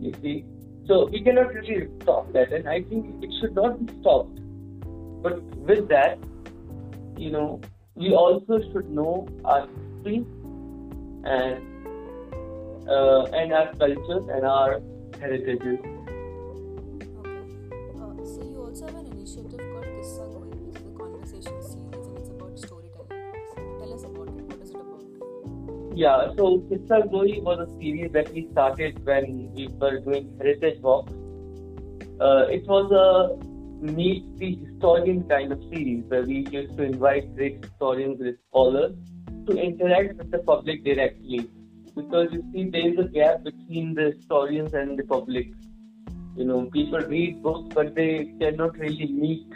You 0.00 0.12
see, 0.22 0.44
so 0.86 1.06
we 1.06 1.20
cannot 1.20 1.52
really 1.54 1.88
stop 2.02 2.32
that, 2.32 2.52
and 2.52 2.68
I 2.68 2.82
think 2.82 3.24
it 3.24 3.34
should 3.40 3.56
not 3.56 3.84
be 3.84 3.92
stopped. 4.00 4.38
But 5.24 5.42
with 5.70 5.88
that, 5.88 6.18
you 7.16 7.32
know, 7.32 7.60
we 7.96 8.14
also 8.14 8.60
should 8.70 8.88
know 8.88 9.26
our 9.44 9.66
history 9.66 10.24
and 11.24 11.58
uh, 12.88 13.24
and 13.40 13.52
our 13.52 13.74
cultures 13.74 14.28
and 14.36 14.46
our 14.46 14.80
heritages. 15.20 15.80
Okay. 17.18 17.42
Uh, 18.00 18.14
so 18.24 18.44
you 18.44 18.62
also 18.64 18.86
have 18.86 18.94
an 18.94 19.06
initiative 19.06 19.67
Yeah, 25.98 26.28
so 26.36 26.60
Kissa 26.70 27.10
Goi 27.12 27.42
was 27.42 27.58
a 27.58 27.66
series 27.80 28.12
that 28.12 28.32
we 28.32 28.48
started 28.52 29.04
when 29.04 29.52
we 29.52 29.66
were 29.80 29.98
doing 29.98 30.32
heritage 30.38 30.80
walks. 30.80 31.12
Uh, 32.20 32.46
it 32.56 32.68
was 32.68 32.92
a 32.92 33.84
meet 33.84 34.22
the 34.38 34.54
historian 34.54 35.24
kind 35.28 35.50
of 35.50 35.60
series 35.72 36.04
where 36.04 36.22
we 36.22 36.46
used 36.52 36.76
to 36.76 36.84
invite 36.84 37.34
great 37.34 37.64
historians, 37.64 38.20
great 38.20 38.38
scholars 38.48 38.94
to 39.48 39.56
interact 39.56 40.14
with 40.18 40.30
the 40.30 40.38
public 40.38 40.84
directly. 40.84 41.50
Because 41.96 42.28
you 42.30 42.44
see, 42.52 42.70
there 42.70 42.92
is 42.92 42.98
a 43.00 43.08
gap 43.08 43.42
between 43.42 43.94
the 43.94 44.12
historians 44.12 44.74
and 44.74 44.96
the 44.96 45.02
public. 45.02 45.48
You 46.36 46.44
know, 46.44 46.66
people 46.66 47.00
read 47.00 47.42
books, 47.42 47.74
but 47.74 47.96
they 47.96 48.32
cannot 48.38 48.78
really 48.78 49.08
meet 49.08 49.50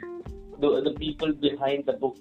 the, 0.58 0.80
the 0.80 0.94
people 0.98 1.32
behind 1.34 1.86
the 1.86 1.92
book. 1.92 2.18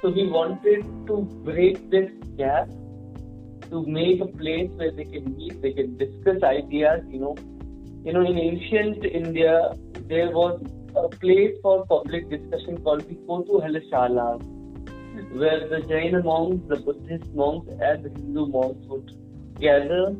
So 0.00 0.10
we 0.10 0.26
wanted 0.26 0.82
to 1.06 1.22
break 1.44 1.88
this 1.88 2.10
gap 2.36 2.68
to 3.72 3.86
make 3.86 4.20
a 4.20 4.26
place 4.26 4.70
where 4.76 4.92
they 4.92 5.04
can 5.04 5.34
meet, 5.36 5.60
they 5.62 5.72
can 5.72 5.96
discuss 5.96 6.42
ideas. 6.42 7.02
You 7.08 7.20
know, 7.20 7.36
you 8.04 8.12
know, 8.12 8.20
in 8.20 8.38
ancient 8.38 9.04
India, 9.04 9.72
there 10.08 10.30
was 10.30 10.60
a 10.94 11.08
place 11.08 11.56
for 11.62 11.86
public 11.86 12.28
discussion 12.28 12.82
called 12.82 13.08
the 13.08 13.14
Kotuhalashala, 13.26 14.42
where 15.38 15.68
the 15.68 15.80
Jain 15.88 16.20
monks, 16.22 16.68
the 16.68 16.76
Buddhist 16.76 17.32
monks, 17.34 17.72
and 17.80 18.04
the 18.04 18.10
Hindu 18.10 18.46
monks 18.46 18.86
would 18.88 19.10
gather. 19.58 20.14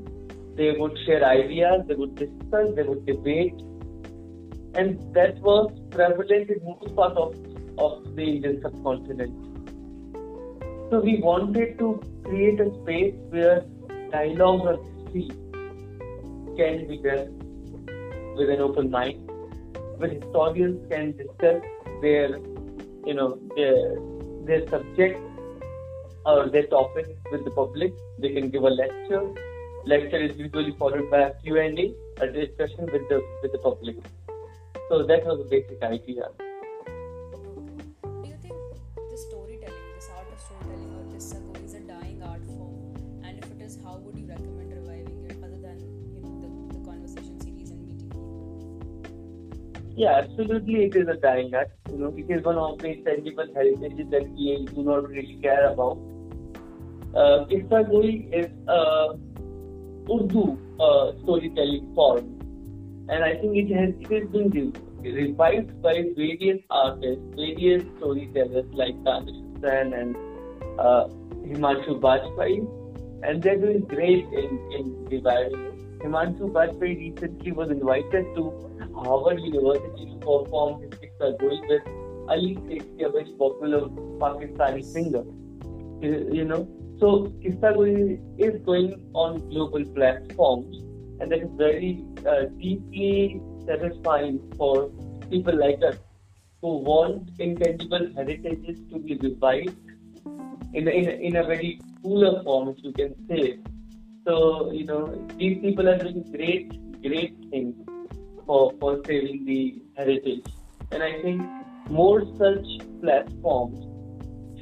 They 0.57 0.73
would 0.79 0.99
share 1.05 1.25
ideas, 1.25 1.85
they 1.89 1.95
would 1.95 2.15
discuss, 2.15 2.75
they 2.75 2.83
would 2.83 3.07
debate, 3.07 3.55
and 4.75 5.15
that 5.15 5.39
was 5.41 5.73
prevalent 5.91 6.51
in 6.51 6.65
most 6.65 6.95
part 6.95 7.17
of, 7.17 7.35
of 7.79 8.17
the 8.17 8.23
Indian 8.23 8.61
subcontinent. 8.63 9.52
So 10.93 11.01
we 11.01 11.23
wanted 11.23 11.79
to 11.79 12.03
create 12.23 12.61
a 12.61 12.71
space 12.83 13.15
where 13.31 13.65
dialogue 14.11 14.61
or 14.71 14.75
history 15.07 15.31
can 16.59 16.87
be 16.87 16.99
done 16.99 17.31
with 18.37 18.51
an 18.51 18.61
open 18.61 18.91
mind, 18.91 19.27
where 19.97 20.11
historians 20.11 20.87
can 20.91 21.17
discuss 21.17 21.63
their, 22.03 22.37
you 23.07 23.15
know, 23.15 23.39
their 23.57 23.97
their 24.45 24.69
subject 24.69 25.19
or 26.27 26.51
their 26.51 26.67
topic 26.67 27.17
with 27.31 27.43
the 27.47 27.53
public. 27.53 27.95
They 28.19 28.35
can 28.35 28.51
give 28.51 28.65
a 28.65 28.75
lecture. 28.83 29.25
Lecture 29.87 30.23
is 30.29 30.37
usually 30.37 30.77
followed 30.79 31.11
by 31.11 31.21
a 31.21 31.35
Q&A, 31.43 31.95
a 32.21 32.27
discussion 32.27 32.85
with 32.93 33.09
the 33.09 33.25
with 33.43 33.53
the 33.53 33.65
public. 33.71 33.97
So 34.91 35.05
that 35.05 35.25
was 35.25 35.39
the 35.39 35.49
basic 35.57 35.83
idea. 35.83 36.52
Yeah, 49.95 50.23
absolutely, 50.25 50.85
it 50.85 50.97
is 50.97 51.07
a 51.09 51.17
dying 51.17 51.55
art. 51.55 51.71
You 51.91 51.99
know, 51.99 52.15
it 52.17 52.31
is 52.31 52.43
one 52.45 52.57
of 52.57 52.79
the 52.79 52.89
intangible 52.89 53.47
heritages 53.55 54.09
that 54.11 54.29
we 54.31 54.67
do 54.75 54.83
not 54.83 55.09
really 55.09 55.39
care 55.43 55.67
about. 55.71 55.99
Uh, 57.15 57.45
Kissa 57.45 57.85
Goi 57.91 58.33
is 58.33 58.51
a 58.69 59.19
Urdu 60.11 60.59
uh, 60.81 61.13
storytelling 61.23 61.95
form, 61.95 62.25
and 63.11 63.23
I 63.23 63.35
think 63.35 63.57
it 63.57 63.75
has 63.75 63.91
it 64.01 64.23
has 64.23 64.31
been 64.31 64.49
re- 64.51 65.13
revived 65.13 65.83
by 65.83 65.93
various 66.17 66.61
artists, 66.71 67.23
various 67.37 67.83
storytellers 67.99 68.65
like 68.73 69.05
Danish 69.05 69.37
Husain 69.53 69.93
and 69.93 70.17
uh, 70.81 71.05
Himanshu 71.45 72.01
Bajpayee, 72.01 72.67
and 73.25 73.43
they're 73.43 73.59
doing 73.59 73.83
great 73.83 74.25
in, 74.33 74.59
in 74.79 75.05
reviving. 75.05 75.72
Himanshu 76.05 76.51
Bajpayee 76.53 76.99
recently 77.01 77.53
was 77.53 77.71
invited 77.71 78.35
to 78.35 78.53
Harvard 78.95 79.41
University 79.41 80.07
to 80.07 80.17
perform 80.19 80.83
his 80.83 80.91
Kissa 81.01 81.37
Goi 81.39 81.59
with 81.69 81.83
Ali 82.29 82.57
Sethi, 82.57 83.05
a 83.07 83.11
very 83.11 83.33
popular 83.39 83.89
Pakistani 84.23 84.85
singer. 84.85 85.25
You 86.03 86.45
know, 86.45 86.69
so 86.99 87.27
Kissa 87.43 87.75
Goi 87.77 88.21
is 88.39 88.61
going 88.63 89.11
on 89.15 89.49
global 89.49 89.85
platforms, 89.85 90.77
and 91.21 91.31
that 91.31 91.41
is 91.41 91.51
very 91.57 92.05
uh, 92.27 92.45
deeply 92.59 93.41
satisfying 93.67 94.41
for 94.57 94.91
people 95.31 95.57
like 95.57 95.83
us 95.83 95.97
who 96.61 96.79
want 96.79 97.31
intangible 97.39 98.11
heritages 98.17 98.79
to 98.91 98.99
be 98.99 99.17
revived 99.17 99.77
in 100.75 100.89
a, 100.89 100.91
in 100.91 101.09
a, 101.09 101.13
in 101.29 101.37
a 101.37 101.45
very 101.45 101.81
cooler 102.03 102.43
form, 102.43 102.69
if 102.69 102.85
you 102.85 102.93
can 102.93 103.15
say. 103.29 103.59
So, 104.25 104.71
you 104.71 104.85
know, 104.85 105.27
these 105.37 105.61
people 105.61 105.89
are 105.89 105.99
doing 105.99 106.23
great, 106.31 107.03
great 107.03 107.35
things 107.51 107.75
for, 108.47 108.73
for 108.79 109.01
saving 109.05 109.45
the 109.45 109.83
heritage. 109.97 110.47
And 110.93 111.03
I 111.03 111.21
think 111.23 111.43
more 111.91 112.23
such 112.39 112.67
platforms 113.01 113.79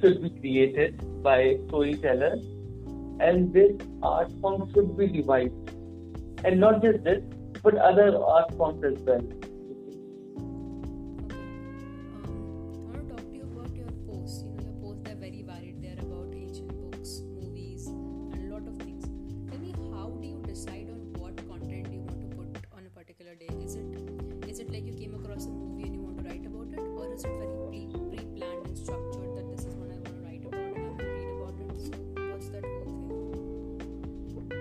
should 0.00 0.22
be 0.22 0.30
created 0.30 1.22
by 1.22 1.58
storytellers 1.68 2.40
and 3.20 3.52
this 3.52 3.72
art 4.02 4.32
form 4.40 4.72
should 4.72 4.96
be 4.96 5.06
revived. 5.06 5.74
And 6.44 6.58
not 6.58 6.82
just 6.82 7.04
this, 7.04 7.22
but 7.62 7.74
other 7.76 8.16
art 8.16 8.54
forms 8.56 8.82
as 8.82 8.98
well. 9.00 9.20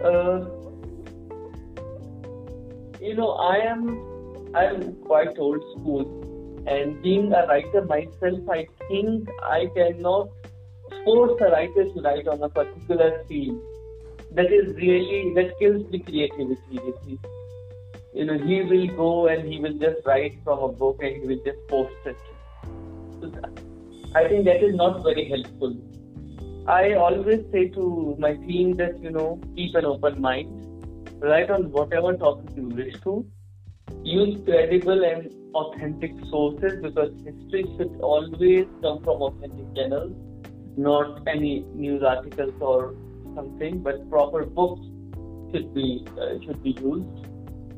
Uh, 0.04 0.46
you 3.02 3.16
know, 3.16 3.32
I 3.32 3.58
am 3.58 4.10
I'm 4.56 4.96
quite 5.06 5.38
old 5.38 5.62
school, 5.76 6.06
and 6.68 7.02
being 7.02 7.34
a 7.34 7.46
writer 7.48 7.84
myself, 7.86 8.50
I 8.50 8.68
think 8.88 9.30
I 9.44 9.68
cannot 9.76 10.30
force 11.04 11.40
a 11.42 11.52
writer 11.52 11.86
to 11.94 12.02
write 12.02 12.28
on 12.28 12.42
a 12.44 12.50
particular 12.50 13.24
theme. 13.28 13.62
That 14.32 14.54
is 14.54 14.74
really 14.76 15.34
that 15.36 15.58
kills 15.60 15.84
the 15.92 16.00
creativity. 16.00 16.60
You 16.72 16.96
see, 17.04 17.20
you 18.14 18.26
know, 18.26 18.38
he 18.38 18.62
will 18.64 18.88
go 18.96 19.28
and 19.28 19.52
he 19.52 19.60
will 19.60 19.74
just 19.74 20.06
write 20.06 20.40
from 20.44 20.60
a 20.60 20.70
book 20.70 21.00
and 21.02 21.22
he 21.22 21.28
will 21.28 21.44
just 21.44 21.60
post 21.68 21.94
it. 22.06 22.18
So 23.22 23.32
I 24.16 24.28
think 24.28 24.46
that 24.46 24.64
is 24.64 24.76
not 24.76 25.04
very 25.04 25.28
helpful. 25.30 25.76
I 26.70 26.94
always 26.94 27.46
say 27.52 27.68
to 27.70 28.16
my 28.20 28.36
team 28.36 28.74
that, 28.76 29.02
you 29.02 29.10
know, 29.10 29.42
keep 29.56 29.74
an 29.74 29.86
open 29.86 30.22
mind, 30.22 30.50
write 31.20 31.50
on 31.50 31.72
whatever 31.72 32.16
topic 32.16 32.56
you 32.56 32.68
wish 32.68 32.94
to, 33.06 33.26
use 34.04 34.40
credible 34.46 35.04
and 35.04 35.34
authentic 35.56 36.12
sources 36.30 36.74
because 36.80 37.12
history 37.26 37.64
should 37.76 38.00
always 38.02 38.68
come 38.84 39.04
from 39.04 39.24
authentic 39.24 39.76
channels, 39.76 40.14
not 40.78 41.28
any 41.28 41.62
news 41.74 42.04
articles 42.04 42.54
or 42.60 42.94
something, 43.34 43.80
but 43.80 44.08
proper 44.12 44.46
books 44.46 44.86
should 45.52 45.74
be 45.74 46.06
uh, 46.22 46.40
should 46.46 46.62
be 46.62 46.78
used 46.80 47.26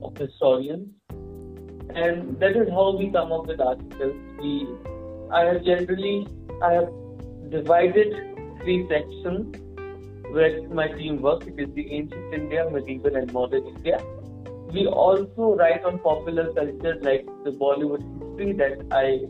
of 0.03 0.17
historians, 0.17 0.89
and 1.95 2.38
that 2.41 2.57
is 2.57 2.67
how 2.69 2.93
we 2.98 3.10
come 3.10 3.31
up 3.31 3.45
with 3.45 3.62
articles. 3.62 4.17
We, 4.41 4.67
I 5.32 5.45
have 5.45 5.63
generally, 5.63 6.27
I 6.62 6.73
have 6.73 6.89
divided 7.49 8.31
three 8.63 8.88
sections 8.88 9.56
where 10.32 10.62
my 10.69 10.88
team 10.88 11.21
works. 11.21 11.47
It 11.47 11.60
is 11.60 11.74
the 11.76 11.91
ancient 11.91 12.34
India, 12.34 12.69
medieval, 12.69 13.15
and 13.15 13.32
modern 13.34 13.65
India. 13.67 14.00
We 14.71 14.88
also 14.88 15.56
write 15.56 15.84
on 15.84 16.00
popular 16.00 16.54
culture 16.54 16.97
like 17.02 17.26
the 17.43 17.52
Bollywood 17.52 18.04
history 18.19 18.54
that 18.54 18.86
I 18.91 19.21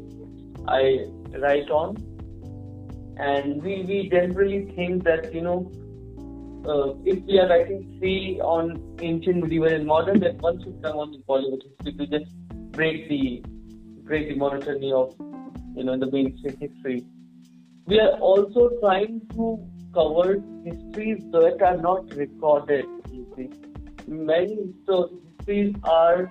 I 0.68 1.06
write 1.40 1.72
on, 1.72 1.96
and 3.18 3.64
we 3.64 3.84
we 3.92 4.10
generally 4.10 4.66
think 4.76 5.04
that 5.06 5.34
you 5.34 5.42
know 5.42 5.72
uh, 6.68 6.94
if 7.06 7.24
we 7.26 7.40
are 7.40 7.48
writing 7.50 7.98
three 7.98 8.40
on 8.42 8.78
ancient, 9.02 9.44
medieval, 9.44 9.74
and 9.74 9.86
modern, 9.86 10.20
then 10.20 10.38
one 10.40 10.62
should 10.64 10.82
come 10.84 10.98
on 10.98 11.12
the 11.12 11.18
Bollywood 11.30 11.64
history 11.70 11.94
to 11.94 12.20
just 12.20 12.32
break 12.72 13.10
the 13.10 13.44
break 14.04 14.30
the 14.30 14.36
monotony 14.36 14.94
of 14.94 15.16
you 15.76 15.84
know 15.84 15.98
the 15.98 16.12
mainstream 16.12 16.56
history 16.60 17.04
we 17.86 18.00
are 18.00 18.20
also 18.20 18.70
trying 18.80 19.22
to 19.34 19.60
cover 19.94 20.36
histories 20.64 21.24
that 21.32 21.62
are 21.62 21.78
not 21.78 22.14
recorded. 22.16 22.86
You 23.12 23.26
see, 23.36 23.50
many 24.08 24.74
histories 24.88 25.76
are, 25.84 26.30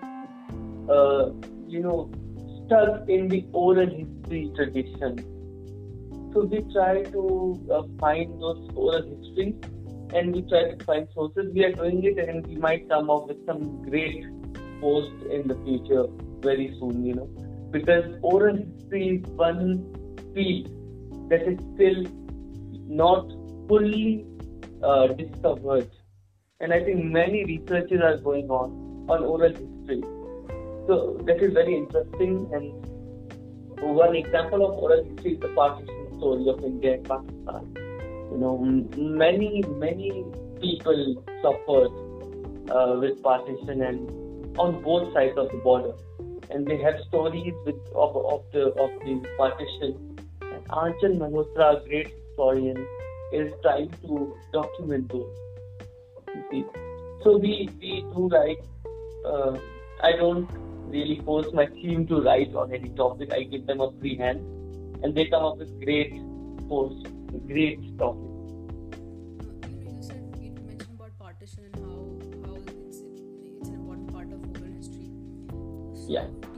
uh, 0.88 1.30
you 1.66 1.80
know, 1.80 2.10
stuck 2.66 3.08
in 3.08 3.28
the 3.28 3.44
oral 3.52 3.86
history 3.86 4.50
tradition. 4.54 5.18
So 6.32 6.44
we 6.44 6.60
try 6.72 7.02
to 7.02 7.60
uh, 7.72 7.82
find 7.98 8.40
those 8.40 8.70
oral 8.74 9.02
histories 9.02 9.56
and 10.14 10.34
we 10.34 10.42
try 10.42 10.70
to 10.70 10.84
find 10.84 11.08
sources. 11.14 11.52
We 11.52 11.64
are 11.64 11.72
doing 11.72 12.04
it 12.04 12.18
and 12.18 12.46
we 12.46 12.56
might 12.56 12.88
come 12.88 13.10
up 13.10 13.26
with 13.26 13.44
some 13.46 13.82
great 13.82 14.24
post 14.80 15.12
in 15.30 15.48
the 15.48 15.58
future 15.64 16.06
very 16.40 16.74
soon, 16.78 17.04
you 17.04 17.14
know, 17.14 17.28
because 17.72 18.04
oral 18.22 18.56
history 18.56 19.20
is 19.22 19.30
one 19.32 19.84
field 20.32 20.79
that 21.30 21.42
is 21.42 21.58
still 21.74 22.04
not 23.02 23.30
fully 23.68 24.26
uh, 24.82 25.06
discovered. 25.08 25.90
And 26.60 26.72
I 26.72 26.82
think 26.84 27.04
many 27.04 27.44
researches 27.44 28.00
are 28.02 28.18
going 28.18 28.50
on 28.50 29.06
on 29.08 29.22
oral 29.24 29.50
history. 29.50 30.02
So 30.86 31.18
that 31.26 31.42
is 31.42 31.54
very 31.54 31.76
interesting. 31.76 32.48
And 32.52 33.84
one 34.00 34.16
example 34.16 34.66
of 34.66 34.76
oral 34.78 35.04
history 35.04 35.34
is 35.34 35.40
the 35.40 35.48
partition 35.48 36.18
story 36.18 36.48
of 36.48 36.62
India 36.64 36.94
and 36.94 37.08
Pakistan. 37.08 37.74
You 38.32 38.38
know, 38.38 38.58
many 38.96 39.62
many 39.86 40.24
people 40.60 41.24
suffered 41.42 41.92
uh, 42.70 42.98
with 43.00 43.22
partition 43.22 43.82
and 43.82 44.58
on 44.58 44.82
both 44.82 45.12
sides 45.14 45.38
of 45.38 45.48
the 45.50 45.58
border, 45.58 45.94
and 46.50 46.66
they 46.66 46.76
have 46.78 47.00
stories 47.08 47.54
with 47.64 47.80
of, 47.94 48.16
of 48.16 48.44
the 48.52 48.66
of 48.84 48.90
the 49.04 49.14
partition 49.38 50.09
Aanchal 50.72 51.18
Malhotra, 51.18 51.82
a 51.82 51.88
great 51.88 52.08
historian, 52.08 52.86
is 53.32 53.52
trying 53.62 53.90
to 54.02 54.36
document 54.52 55.08
those. 55.08 55.36
You 56.34 56.44
see, 56.50 56.64
so 57.22 57.36
we 57.38 57.68
we 57.80 58.02
do 58.14 58.28
write. 58.28 58.58
Uh, 59.24 59.58
I 60.02 60.12
don't 60.12 60.48
really 60.88 61.20
force 61.24 61.52
my 61.52 61.66
team 61.66 62.06
to 62.06 62.22
write 62.22 62.54
on 62.54 62.72
any 62.72 62.88
topic. 62.90 63.32
I 63.32 63.42
give 63.42 63.66
them 63.66 63.80
a 63.80 63.90
free 64.00 64.16
hand, 64.16 64.40
and 65.02 65.14
they 65.14 65.26
come 65.26 65.44
up 65.44 65.58
with 65.58 65.78
great 65.84 66.14
posts, 66.68 67.10
great 67.46 67.98
topics. 67.98 68.30
You 76.10 76.49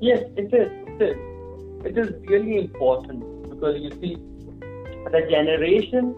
Yes, 0.00 0.22
it 0.36 0.52
is. 0.52 0.70
It 0.88 1.02
is. 1.02 1.16
It 1.86 1.98
is 1.98 2.12
really 2.28 2.58
important 2.58 3.50
because 3.50 3.80
you 3.80 3.90
see, 4.00 4.16
the 5.10 5.26
generation 5.30 6.14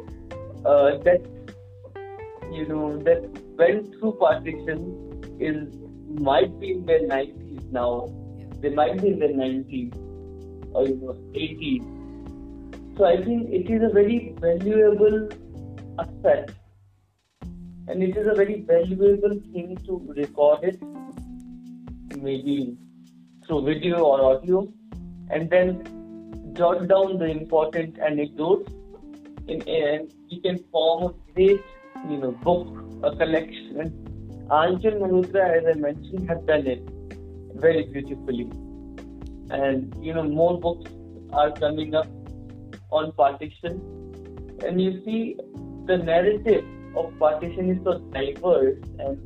uh, 0.64 0.98
that 1.04 1.22
you 2.50 2.66
know 2.66 2.98
that 2.98 3.22
went 3.56 3.94
through 3.98 4.12
partition 4.18 5.36
is 5.38 5.74
might 6.20 6.58
be 6.58 6.72
in 6.72 6.86
their 6.86 7.00
90s 7.00 7.70
now. 7.70 8.08
They 8.60 8.70
might 8.70 9.00
be 9.00 9.08
in 9.08 9.18
their 9.20 9.28
90s 9.28 9.94
or 10.74 10.86
you 10.86 10.96
know 10.96 11.14
80s. 11.34 12.96
So 12.96 13.04
I 13.04 13.22
think 13.22 13.50
it 13.50 13.70
is 13.70 13.82
a 13.82 13.92
very 13.92 14.34
valuable 14.40 15.28
asset, 15.98 16.50
and 17.88 18.02
it 18.02 18.16
is 18.16 18.26
a 18.26 18.34
very 18.34 18.60
valuable 18.60 19.40
thing 19.52 19.76
to 19.86 20.02
record 20.16 20.64
it. 20.64 20.82
Maybe 22.16 22.76
through 23.46 23.64
video 23.64 24.00
or 24.00 24.34
audio 24.34 24.68
and 25.30 25.48
then 25.48 26.52
jot 26.54 26.86
down 26.88 27.18
the 27.18 27.26
important 27.26 27.98
anecdotes 27.98 28.72
in, 29.46 29.62
and 29.68 30.12
you 30.28 30.40
can 30.40 30.58
form 30.70 31.14
a 31.14 31.32
great 31.32 31.62
you 32.10 32.18
know 32.18 32.32
book 32.46 32.66
a 33.04 33.16
collection 33.16 33.92
Aanchal 34.50 34.98
Malhotra 35.02 35.44
as 35.58 35.64
I 35.66 35.74
mentioned 35.78 36.28
has 36.28 36.38
done 36.44 36.66
it 36.66 36.82
very 37.66 37.84
beautifully 37.84 38.50
and 39.50 39.94
you 40.04 40.14
know 40.14 40.24
more 40.24 40.58
books 40.60 40.90
are 41.32 41.52
coming 41.52 41.94
up 41.94 42.06
on 42.90 43.12
partition 43.12 43.80
and 44.66 44.80
you 44.80 45.02
see 45.04 45.36
the 45.86 45.96
narrative 45.96 46.64
of 47.00 47.18
partition 47.18 47.70
is 47.70 47.78
so 47.84 47.98
diverse 48.16 48.78
and 48.98 49.18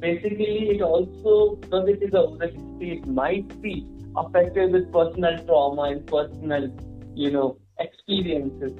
basically 0.00 0.70
it 0.74 0.82
also 0.82 1.56
because 1.56 1.88
it 1.88 2.02
is 2.02 2.14
a 2.14 2.20
oral 2.20 2.40
history 2.40 2.92
it 2.98 3.06
might 3.06 3.60
be 3.62 3.74
affected 4.16 4.72
with 4.72 4.92
personal 4.92 5.38
trauma 5.46 5.82
and 5.82 6.06
personal 6.06 6.70
you 7.14 7.30
know 7.30 7.58
experiences. 7.78 8.72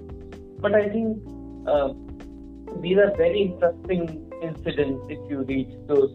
But 0.60 0.74
i 0.74 0.88
think 0.88 1.18
uh, 1.66 1.92
these 2.80 2.98
are 3.04 3.12
very 3.16 3.42
interesting 3.42 4.02
incidents 4.42 5.06
if 5.08 5.30
you 5.30 5.42
read 5.42 5.76
those 5.88 6.12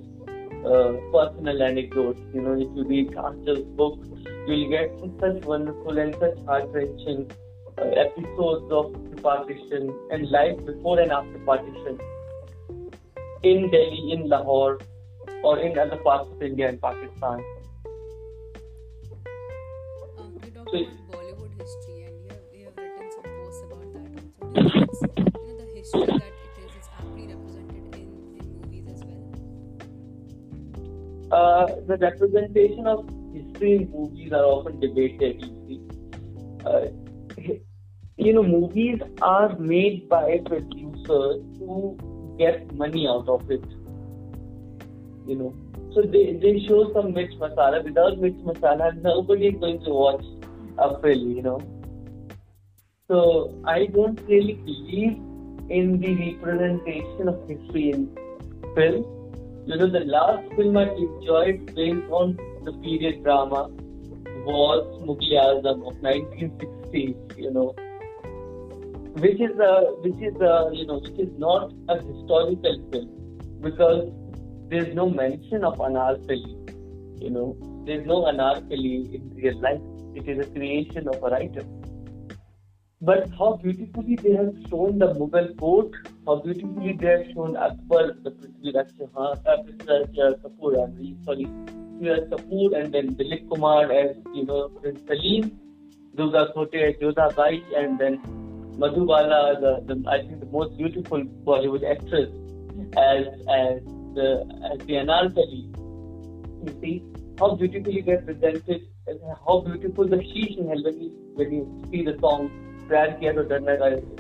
uh, 0.66 0.94
personal 1.14 1.62
anecdotes. 1.62 2.22
You 2.34 2.42
know 2.42 2.54
if 2.54 2.70
you 2.76 2.86
read 2.88 3.16
Archer's 3.16 3.64
book 3.82 4.00
you'll 4.48 4.70
get 4.70 4.92
such 5.20 5.44
wonderful 5.46 5.98
and 5.98 6.16
such 6.20 6.38
heart-wrenching 6.46 7.32
episodes 7.78 8.72
of 8.72 8.94
partition 9.22 9.94
and 10.12 10.30
life 10.30 10.58
before 10.66 11.00
and 11.00 11.12
after 11.12 11.40
partition 11.40 12.00
in 13.44 13.70
Delhi, 13.70 14.12
in 14.14 14.30
Lahore, 14.30 14.80
or 15.44 15.60
in 15.60 15.78
other 15.78 15.98
parts 15.98 16.30
of 16.32 16.42
India 16.42 16.70
and 16.70 16.82
Pakistan. 16.82 17.44
Um, 20.18 20.40
you 20.44 20.52
talked 20.52 20.74
about 20.74 20.88
Bollywood 21.12 21.52
history, 21.60 22.04
and 22.04 22.16
you 22.24 22.30
have, 22.30 22.40
you 22.54 22.66
have 22.66 22.78
written 22.78 23.12
some 23.12 23.24
posts 23.24 23.62
about 23.66 23.88
that 23.94 24.10
also. 24.42 25.08
Do 25.08 25.22
you 25.22 25.46
you 25.46 25.54
know, 25.54 25.58
the 25.58 25.68
history 25.76 26.06
that 26.06 26.16
it 26.16 26.56
is 26.66 26.72
is 26.80 26.88
aptly 26.98 27.28
represented 27.28 27.84
in, 27.96 28.08
in 28.40 28.46
movies 28.62 28.86
as 28.94 29.02
well? 29.04 29.26
Uh, 31.32 31.66
the 31.88 31.98
representation 31.98 32.88
of 32.88 33.06
history 33.34 33.76
in 33.76 33.92
movies 33.92 34.32
are 34.32 34.46
often 34.46 34.80
debated. 34.80 35.44
Uh, 36.66 36.88
you 38.26 38.34
know, 38.34 38.44
movies 38.44 39.00
are 39.22 39.56
made 39.58 40.10
by 40.10 40.40
producers 40.46 41.44
who 41.60 41.98
get 42.40 42.74
money 42.74 43.08
out 43.08 43.30
of 43.30 43.50
it. 43.52 43.64
You 45.28 45.36
know, 45.36 45.56
so 45.94 46.02
they, 46.02 46.34
they 46.34 46.66
show 46.68 46.92
some 46.94 47.14
mix 47.14 47.36
masala. 47.36 47.84
Without 47.84 48.18
mix 48.20 48.36
masala, 48.38 49.00
nobody 49.02 49.48
is 49.48 49.60
going 49.60 49.80
to 49.84 49.92
watch 49.92 50.26
a 50.80 51.00
film. 51.02 51.32
You 51.32 51.44
know, 51.44 51.62
so 53.08 53.54
I 53.66 53.86
don't 53.86 54.20
really 54.28 54.54
believe 54.54 55.18
in 55.70 56.00
the 56.00 56.36
representation 56.36 57.28
of 57.28 57.48
history 57.48 57.92
in 57.92 58.10
film. 58.76 59.06
You 59.68 59.78
know, 59.78 59.90
the 59.90 60.06
last 60.06 60.52
film 60.56 60.78
I 60.78 60.90
enjoyed 60.90 61.76
based 61.76 62.10
on 62.10 62.38
the 62.64 62.74
period 62.74 63.24
drama 63.24 63.68
was 64.46 64.86
Mughal 65.02 65.62
Azam 65.62 65.88
of 65.88 65.98
1960. 66.02 67.16
You 67.38 67.52
know, 67.52 67.76
which 69.24 69.40
is 69.40 69.58
a 69.60 69.74
which 70.04 70.22
is 70.22 70.36
a 70.42 70.70
you 70.74 70.86
know 70.86 71.00
which 71.00 71.20
is 71.20 71.32
not 71.38 71.72
a 71.90 71.98
historical 72.02 72.78
film 72.92 73.10
because 73.62 74.12
there's 74.70 74.94
no 74.96 75.10
mention 75.10 75.64
of 75.64 75.78
anarkali. 75.78 76.54
You 77.22 77.30
know, 77.30 77.58
there's 77.86 78.06
no 78.06 78.24
anarkali 78.24 79.14
in 79.14 79.32
real 79.36 79.60
life. 79.62 79.82
It 80.16 80.28
is 80.28 80.46
a 80.46 80.50
creation 80.52 81.08
of 81.08 81.24
a 81.24 81.30
writer. 81.30 81.66
But 83.02 83.30
how 83.38 83.60
beautifully 83.62 84.16
they 84.16 84.34
have 84.34 84.54
shown 84.70 85.00
the 85.00 85.14
Mughal 85.14 85.58
court, 85.58 85.92
how 86.26 86.38
beautifully 86.38 86.94
they 86.94 87.08
have 87.08 87.26
shown 87.34 87.56
Akbar, 87.56 88.14
the 88.24 88.32
Prithviraj 88.32 88.90
uh, 89.16 89.20
uh, 89.22 90.34
Kapoor, 90.44 90.84
I 90.84 90.92
mean, 90.92 91.18
sorry, 91.24 91.46
Prithviraj 91.46 92.30
Kapoor, 92.30 92.80
and 92.80 92.94
then 92.94 93.16
Dilip 93.16 93.50
Kumar 93.50 93.92
as 93.92 94.16
you 94.34 94.46
know 94.46 94.70
Prince 94.70 95.02
Salim, 95.08 95.52
Durga 96.16 96.52
Khote 96.56 96.76
as 96.76 96.96
Jodha 96.96 97.36
Bai, 97.36 97.62
and 97.76 98.00
then 98.00 98.20
Madhubala, 98.78 99.60
the, 99.62 99.94
the 99.94 100.10
I 100.10 100.18
think 100.20 100.42
the 100.42 100.48
most 100.48 100.78
beautiful 100.78 101.24
Bollywood 101.46 101.90
actress, 101.90 102.30
as 102.98 103.28
as 103.48 103.80
the 104.16 104.28
as 104.70 104.80
the 104.86 104.96
Anarkali. 105.04 105.62
You 106.66 106.74
see 106.82 107.04
how 107.40 107.56
beautifully 107.56 108.02
they 108.02 108.18
presented, 108.18 108.82
and 109.08 109.20
how 109.48 109.62
beautiful 109.62 110.08
the 110.08 110.18
Sheesh 110.18 110.60
Mahal 110.60 110.84
when 110.84 111.02
you 111.02 111.10
when 111.36 111.54
you 111.54 111.64
see 111.90 112.04
the 112.04 112.18
song 112.20 112.52
Pyar 112.90 113.18
Kiya 113.20 113.34
To 113.36 113.46
Darna 113.46 113.78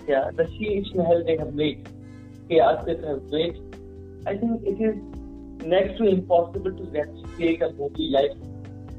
Kya, 0.07 0.35
the 0.37 0.45
Sheesh 0.55 0.95
Mahal 0.95 1.23
they 1.25 1.37
have 1.37 1.53
made, 1.53 1.89
Asif 2.49 3.05
have 3.09 3.23
made. 3.23 3.61
I 4.25 4.37
think 4.37 4.63
it 4.63 4.81
is 4.81 4.95
next 5.65 5.97
to 5.97 6.07
impossible 6.07 6.71
to 6.71 6.83
replicate 6.83 7.61
a 7.61 7.73
movie 7.73 8.09
like 8.09 8.31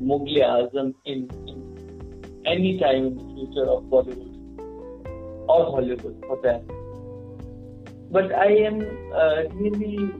Mughal 0.03 0.71
Azam 0.71 0.95
in, 1.07 1.29
in 1.47 2.43
any 2.45 2.79
time 2.79 3.07
in 3.07 3.17
the 3.17 3.35
future 3.35 3.71
of 3.71 3.85
Bollywood 3.85 4.36
or 5.49 5.67
Hollywood 5.67 6.25
for 6.27 6.39
that. 6.43 6.63
But 8.11 8.33
I 8.33 8.47
am 8.69 8.81
uh, 9.13 9.43
really 9.55 10.11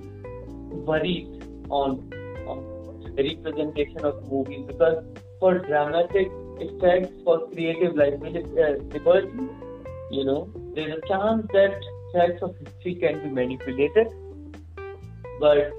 worried 0.71 1.45
on, 1.69 2.13
on 2.47 3.13
the 3.17 3.23
representation 3.23 4.05
of 4.05 4.31
movies 4.31 4.65
because 4.67 5.05
for 5.41 5.59
dramatic 5.59 6.29
effects, 6.59 7.13
for 7.25 7.49
creative 7.51 7.95
liberty, 7.95 8.45
uh, 8.59 9.21
you 10.11 10.25
know, 10.25 10.49
there's 10.75 10.99
a 10.99 11.09
chance 11.09 11.47
that 11.53 11.81
facts 12.13 12.43
of 12.43 12.57
history 12.59 12.95
can 12.97 13.23
be 13.23 13.29
manipulated. 13.29 14.09
But 15.41 15.73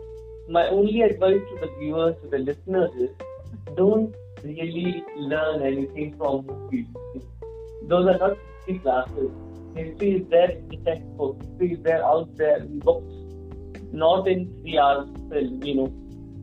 my 0.49 0.67
only 0.69 1.01
advice 1.01 1.41
to 1.49 1.57
the 1.61 1.73
viewers, 1.79 2.15
to 2.21 2.29
the 2.29 2.39
listeners 2.39 2.91
is 2.95 3.09
don't 3.75 4.13
really 4.43 5.03
learn 5.15 5.61
anything 5.61 6.15
from 6.17 6.45
movies. 6.45 6.85
Those 7.83 8.07
are 8.07 8.17
not 8.17 8.37
history 8.67 8.79
classes. 8.79 9.31
History 9.75 10.11
is 10.17 10.29
there 10.29 10.51
in 10.51 10.67
the 10.69 10.77
textbook. 10.77 11.41
History 11.41 11.73
is 11.73 11.83
there 11.83 12.03
out 12.03 12.35
there 12.35 12.57
in 12.57 12.79
books, 12.79 13.13
not 13.91 14.27
in 14.27 14.53
three 14.61 14.77
hours 14.77 15.07
film. 15.29 15.63
You 15.63 15.75
know, 15.75 15.93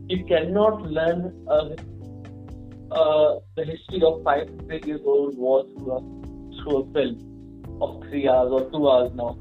you 0.07 0.25
cannot 0.25 0.81
learn 0.83 1.33
uh, 1.47 1.69
uh, 2.91 3.39
the 3.55 3.65
history 3.65 4.01
of 4.03 4.23
five, 4.23 4.47
500 4.47 4.85
years 4.85 5.01
old 5.05 5.37
war 5.37 5.65
through 5.65 5.91
a, 5.91 6.01
through 6.63 6.77
a 6.77 6.93
film 6.93 7.77
of 7.81 8.03
three 8.09 8.27
hours 8.27 8.51
or 8.51 8.71
two 8.71 8.89
hours 8.89 9.11
now. 9.15 9.37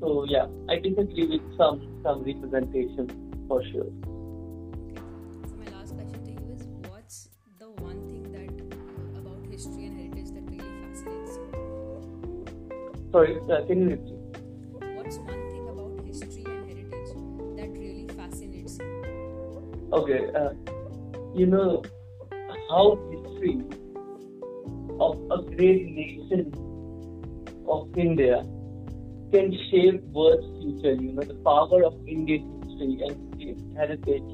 So 0.00 0.24
yeah, 0.28 0.46
I 0.68 0.76
disagree 0.76 1.26
with 1.26 1.56
some 1.56 2.00
some 2.02 2.24
representation 2.24 3.46
for 3.48 3.62
sure. 3.64 4.13
Sorry, 13.14 13.38
uh, 13.48 13.64
can 13.66 13.82
you 13.82 13.90
repeat? 13.90 14.18
What's 14.96 15.18
one 15.18 15.48
thing 15.48 15.68
about 15.68 16.04
history 16.04 16.42
and 16.46 16.66
heritage 16.66 17.10
that 17.54 17.70
really 17.78 18.08
fascinates 18.08 18.76
you? 18.76 19.88
Okay, 19.92 20.18
uh, 20.34 20.50
you 21.32 21.46
know 21.46 21.84
how 22.68 22.98
history 23.12 23.62
of 24.98 25.14
a 25.30 25.42
great 25.54 25.86
nation 25.94 26.50
of 27.68 27.96
India 27.96 28.42
can 29.30 29.56
shape 29.70 30.02
world's 30.10 30.48
future. 30.58 31.00
You 31.00 31.12
know, 31.12 31.22
the 31.22 31.38
power 31.44 31.84
of 31.84 31.94
Indian 32.08 32.64
history 32.66 32.98
and 33.06 33.76
heritage 33.76 34.26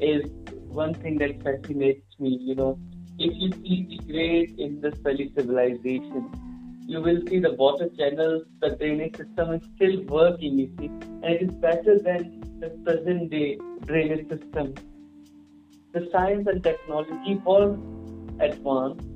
is 0.00 0.28
one 0.66 0.94
thing 0.94 1.18
that 1.18 1.40
fascinates 1.44 2.18
me. 2.18 2.38
You 2.40 2.56
know, 2.56 2.76
if 3.20 3.32
you 3.36 3.52
see 3.62 3.86
the 3.88 4.12
great 4.12 4.58
Indus 4.58 4.98
Valley 4.98 5.30
civilization, 5.36 6.53
you 6.86 7.00
will 7.00 7.20
see 7.28 7.38
the 7.40 7.52
water 7.52 7.88
channels, 7.98 8.42
the 8.60 8.70
drainage 8.70 9.16
system 9.16 9.54
is 9.54 9.62
still 9.76 10.02
working, 10.02 10.58
you 10.58 10.70
see, 10.78 10.86
and 10.86 11.24
it 11.24 11.42
is 11.42 11.54
better 11.54 11.98
than 11.98 12.42
the 12.60 12.68
present 12.84 13.30
day 13.30 13.58
drainage 13.86 14.28
system. 14.28 14.74
The 15.92 16.08
science 16.12 16.46
and 16.46 16.62
technology 16.62 17.40
was 17.44 17.78
advanced, 18.40 19.06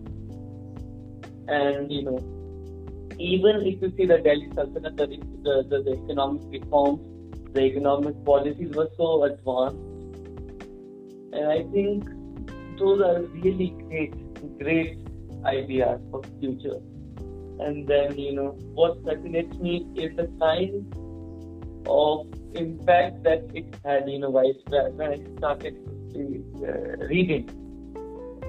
and 1.49 1.93
you 1.93 2.03
know, 2.03 2.19
even 3.19 3.67
if 3.67 3.83
you 3.83 3.93
see 3.97 4.07
the 4.07 4.19
Delhi 4.19 4.49
Sultanate, 4.55 4.97
the, 4.97 5.07
the, 5.43 5.67
the, 5.69 5.83
the 5.83 5.93
economic 6.05 6.43
reforms, 6.51 7.01
the 7.53 7.63
economic 7.63 8.25
policies 8.25 8.75
were 8.75 8.89
so 8.97 9.25
advanced. 9.25 9.77
And 11.33 11.47
I 11.47 11.65
think 11.73 12.09
those 12.79 13.01
are 13.01 13.21
really 13.23 13.75
great, 13.89 14.15
great 14.59 14.99
ideas 15.45 16.01
for 16.11 16.23
the 16.23 16.29
future. 16.41 16.81
And 17.61 17.87
then, 17.87 18.19
you 18.19 18.33
know, 18.33 18.51
what 18.75 19.05
fascinates 19.05 19.57
me 19.59 19.87
is 19.97 20.17
the 20.17 20.27
kind 20.41 20.95
of 21.87 22.27
impact 22.55 23.23
that 23.25 23.51
it 23.55 23.75
had, 23.85 24.09
you 24.09 24.21
know, 24.21 24.31
when 24.31 24.55
I 25.01 25.17
started 25.39 25.77
uh, 26.15 27.07
reading. 27.07 27.49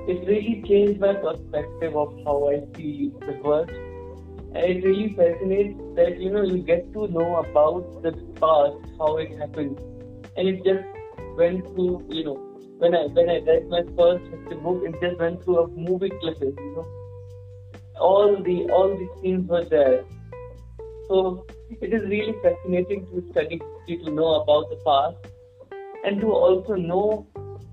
It 0.08 0.28
really 0.28 0.64
changed 0.68 1.00
my 1.00 1.14
perspective 1.14 1.96
of 1.96 2.14
how 2.26 2.50
I 2.50 2.62
see 2.76 3.12
the 3.20 3.34
world 3.44 3.70
and 4.54 4.66
it 4.66 4.84
really 4.84 5.14
fascinates 5.14 5.80
that 5.96 6.20
you 6.20 6.32
know 6.32 6.42
you 6.42 6.58
get 6.64 6.92
to 6.94 7.08
know 7.08 7.36
about 7.38 8.02
the 8.02 8.12
past, 8.42 8.78
how 8.98 9.18
it 9.18 9.38
happened, 9.38 9.78
and 10.36 10.48
it 10.48 10.64
just 10.64 10.84
went 11.38 11.66
through 11.68 12.04
you 12.10 12.24
know 12.24 12.34
when 12.80 12.96
I 12.96 13.04
when 13.18 13.30
I 13.30 13.40
read 13.46 13.70
my 13.70 13.84
first 13.96 14.26
book, 14.64 14.82
it 14.86 14.96
just 15.02 15.20
went 15.20 15.44
through 15.44 15.60
a 15.60 15.68
movie 15.68 16.10
clipping, 16.22 16.56
you 16.58 16.74
know. 16.76 16.88
All 18.00 18.42
the 18.42 18.70
all 18.72 18.90
the 18.90 19.08
scenes 19.22 19.50
were 19.50 19.66
there. 19.66 20.04
So 21.08 21.46
it 21.82 21.94
is 21.94 22.04
really 22.04 22.36
fascinating 22.44 23.06
to 23.08 23.24
study 23.32 23.60
history, 23.62 24.06
to 24.06 24.12
know 24.12 24.42
about 24.42 24.70
the 24.70 24.78
past, 24.86 25.18
and 26.04 26.22
to 26.22 26.32
also 26.32 26.76
know 26.76 27.28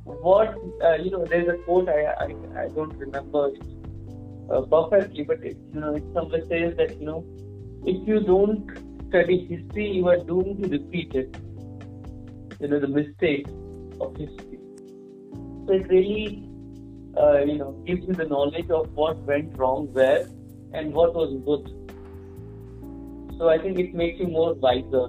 what 0.04 0.56
uh, 0.82 0.94
you 0.94 1.10
know. 1.10 1.24
There's 1.24 1.48
a 1.48 1.58
quote 1.64 1.88
I 1.88 2.04
I, 2.04 2.28
I 2.64 2.68
don't 2.68 2.96
remember 2.98 3.48
it 3.48 3.62
uh, 4.50 4.62
perfectly, 4.62 5.24
but 5.24 5.44
it, 5.44 5.56
you 5.72 5.80
know, 5.80 5.94
it 5.94 6.04
somewhere 6.14 6.42
says 6.48 6.76
that 6.76 6.98
you 7.00 7.06
know, 7.06 7.24
if 7.84 8.06
you 8.08 8.20
don't 8.20 8.70
study 9.08 9.46
history, 9.46 9.90
you 9.90 10.08
are 10.08 10.18
doomed 10.18 10.62
to 10.62 10.68
repeat 10.68 11.14
it. 11.14 11.36
You 12.60 12.68
know, 12.68 12.80
the 12.80 12.88
mistakes 12.88 13.50
of 14.00 14.16
history. 14.16 14.58
So 15.66 15.72
it 15.74 15.88
really, 15.88 16.48
uh, 17.16 17.38
you 17.38 17.58
know, 17.58 17.72
gives 17.86 18.06
you 18.06 18.14
the 18.14 18.24
knowledge 18.24 18.70
of 18.70 18.92
what 18.94 19.16
went 19.22 19.56
wrong 19.58 19.92
where 19.92 20.28
and 20.72 20.92
what 20.92 21.14
was 21.14 21.32
good. 21.44 21.64
So 23.38 23.48
I 23.48 23.58
think 23.58 23.78
it 23.78 23.94
makes 23.94 24.18
you 24.18 24.28
more 24.28 24.54
wiser. 24.54 25.08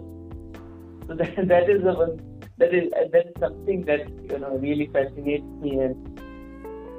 So 1.07 1.15
that, 1.21 1.47
that 1.47 1.69
is 1.69 1.83
the 1.83 1.93
one 1.93 2.21
that 2.57 2.73
is 2.73 2.89
that 2.91 3.27
is 3.27 3.33
something 3.39 3.83
that 3.85 4.09
you 4.31 4.39
know 4.39 4.57
really 4.57 4.87
fascinates 4.87 5.45
me 5.61 5.79
and 5.79 6.19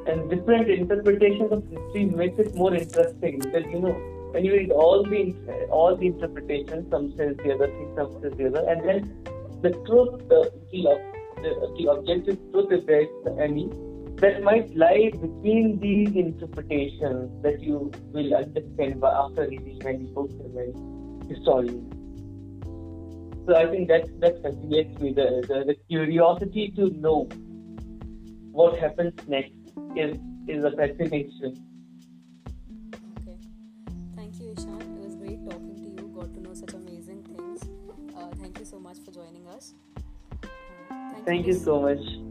and 0.09 0.31
different 0.31 0.71
interpretations 0.71 1.53
of 1.53 1.65
history 1.69 2.05
makes 2.07 2.39
it 2.39 2.55
more 2.55 2.75
interesting 2.75 3.39
because 3.41 3.65
you 3.73 3.81
know 3.81 3.97
when 4.33 4.45
you 4.45 4.53
read 4.53 4.71
all 4.71 5.03
the 5.03 5.35
all 5.71 5.97
the 5.97 6.07
interpretations, 6.07 6.91
some 6.91 7.15
says 7.17 7.37
the 7.39 7.55
other 7.55 7.67
thing, 7.67 7.93
some 7.97 8.13
says 8.23 8.33
the 8.37 8.47
other, 8.47 8.65
and 8.69 8.89
then 8.89 9.29
the 9.63 9.71
truth, 9.87 10.29
the, 10.29 10.53
the, 10.71 11.73
the 11.79 11.91
objective 11.91 12.39
truth 12.53 12.73
is 12.73 12.85
there 12.87 13.07
any 13.41 13.71
that 14.21 14.43
might 14.43 14.75
lie 14.77 15.11
between 15.13 15.79
these 15.81 16.15
interpretations 16.15 17.43
that 17.43 17.61
you 17.61 17.91
will 18.13 18.35
understand 18.35 19.03
after 19.05 19.49
reading 19.49 19.79
many 19.85 20.07
books 20.07 20.35
and 20.35 20.55
many 20.55 21.29
historians. 21.29 21.95
So 23.47 23.57
I 23.57 23.67
think 23.71 23.89
that 23.89 24.09
that 24.21 24.43
fascinates 24.43 24.99
me 24.99 25.13
the, 25.13 25.45
the, 25.49 25.65
the 25.65 25.75
curiosity 25.89 26.71
to 26.77 26.91
know 26.91 27.29
what 28.53 28.79
happens 28.79 29.15
next 29.27 29.55
is 29.97 30.19
is 30.49 30.65
a 30.65 30.73
fascination. 30.73 31.57
Okay. 33.21 33.37
Thank 34.17 34.41
you, 34.41 34.55
Eshan. 34.55 34.81
It 34.97 35.05
was 35.05 35.15
great 35.15 35.45
talking 35.49 35.77
to 35.77 36.03
you. 36.03 36.09
Got 36.15 36.35
to 36.35 36.41
know 36.41 36.55
such 36.55 36.75
amazing 36.75 37.23
things. 37.23 37.63
Uh, 38.17 38.31
thank 38.41 38.59
you 38.59 38.65
so 38.65 38.81
much 38.81 38.99
for 39.05 39.13
joining 39.13 39.47
us. 39.47 39.75
Uh, 40.43 40.49
thank, 41.13 41.25
thank 41.25 41.47
you, 41.47 41.55
you 41.55 41.59
so 41.59 41.81
much. 41.81 42.28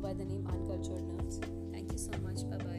By 0.00 0.12
the 0.14 0.24
name 0.24 0.46
Uncultured 0.50 1.02
Nerds. 1.08 1.44
Thank 1.72 1.92
you 1.92 1.98
so 1.98 2.10
much. 2.22 2.48
Bye 2.50 2.64
bye. 2.64 2.69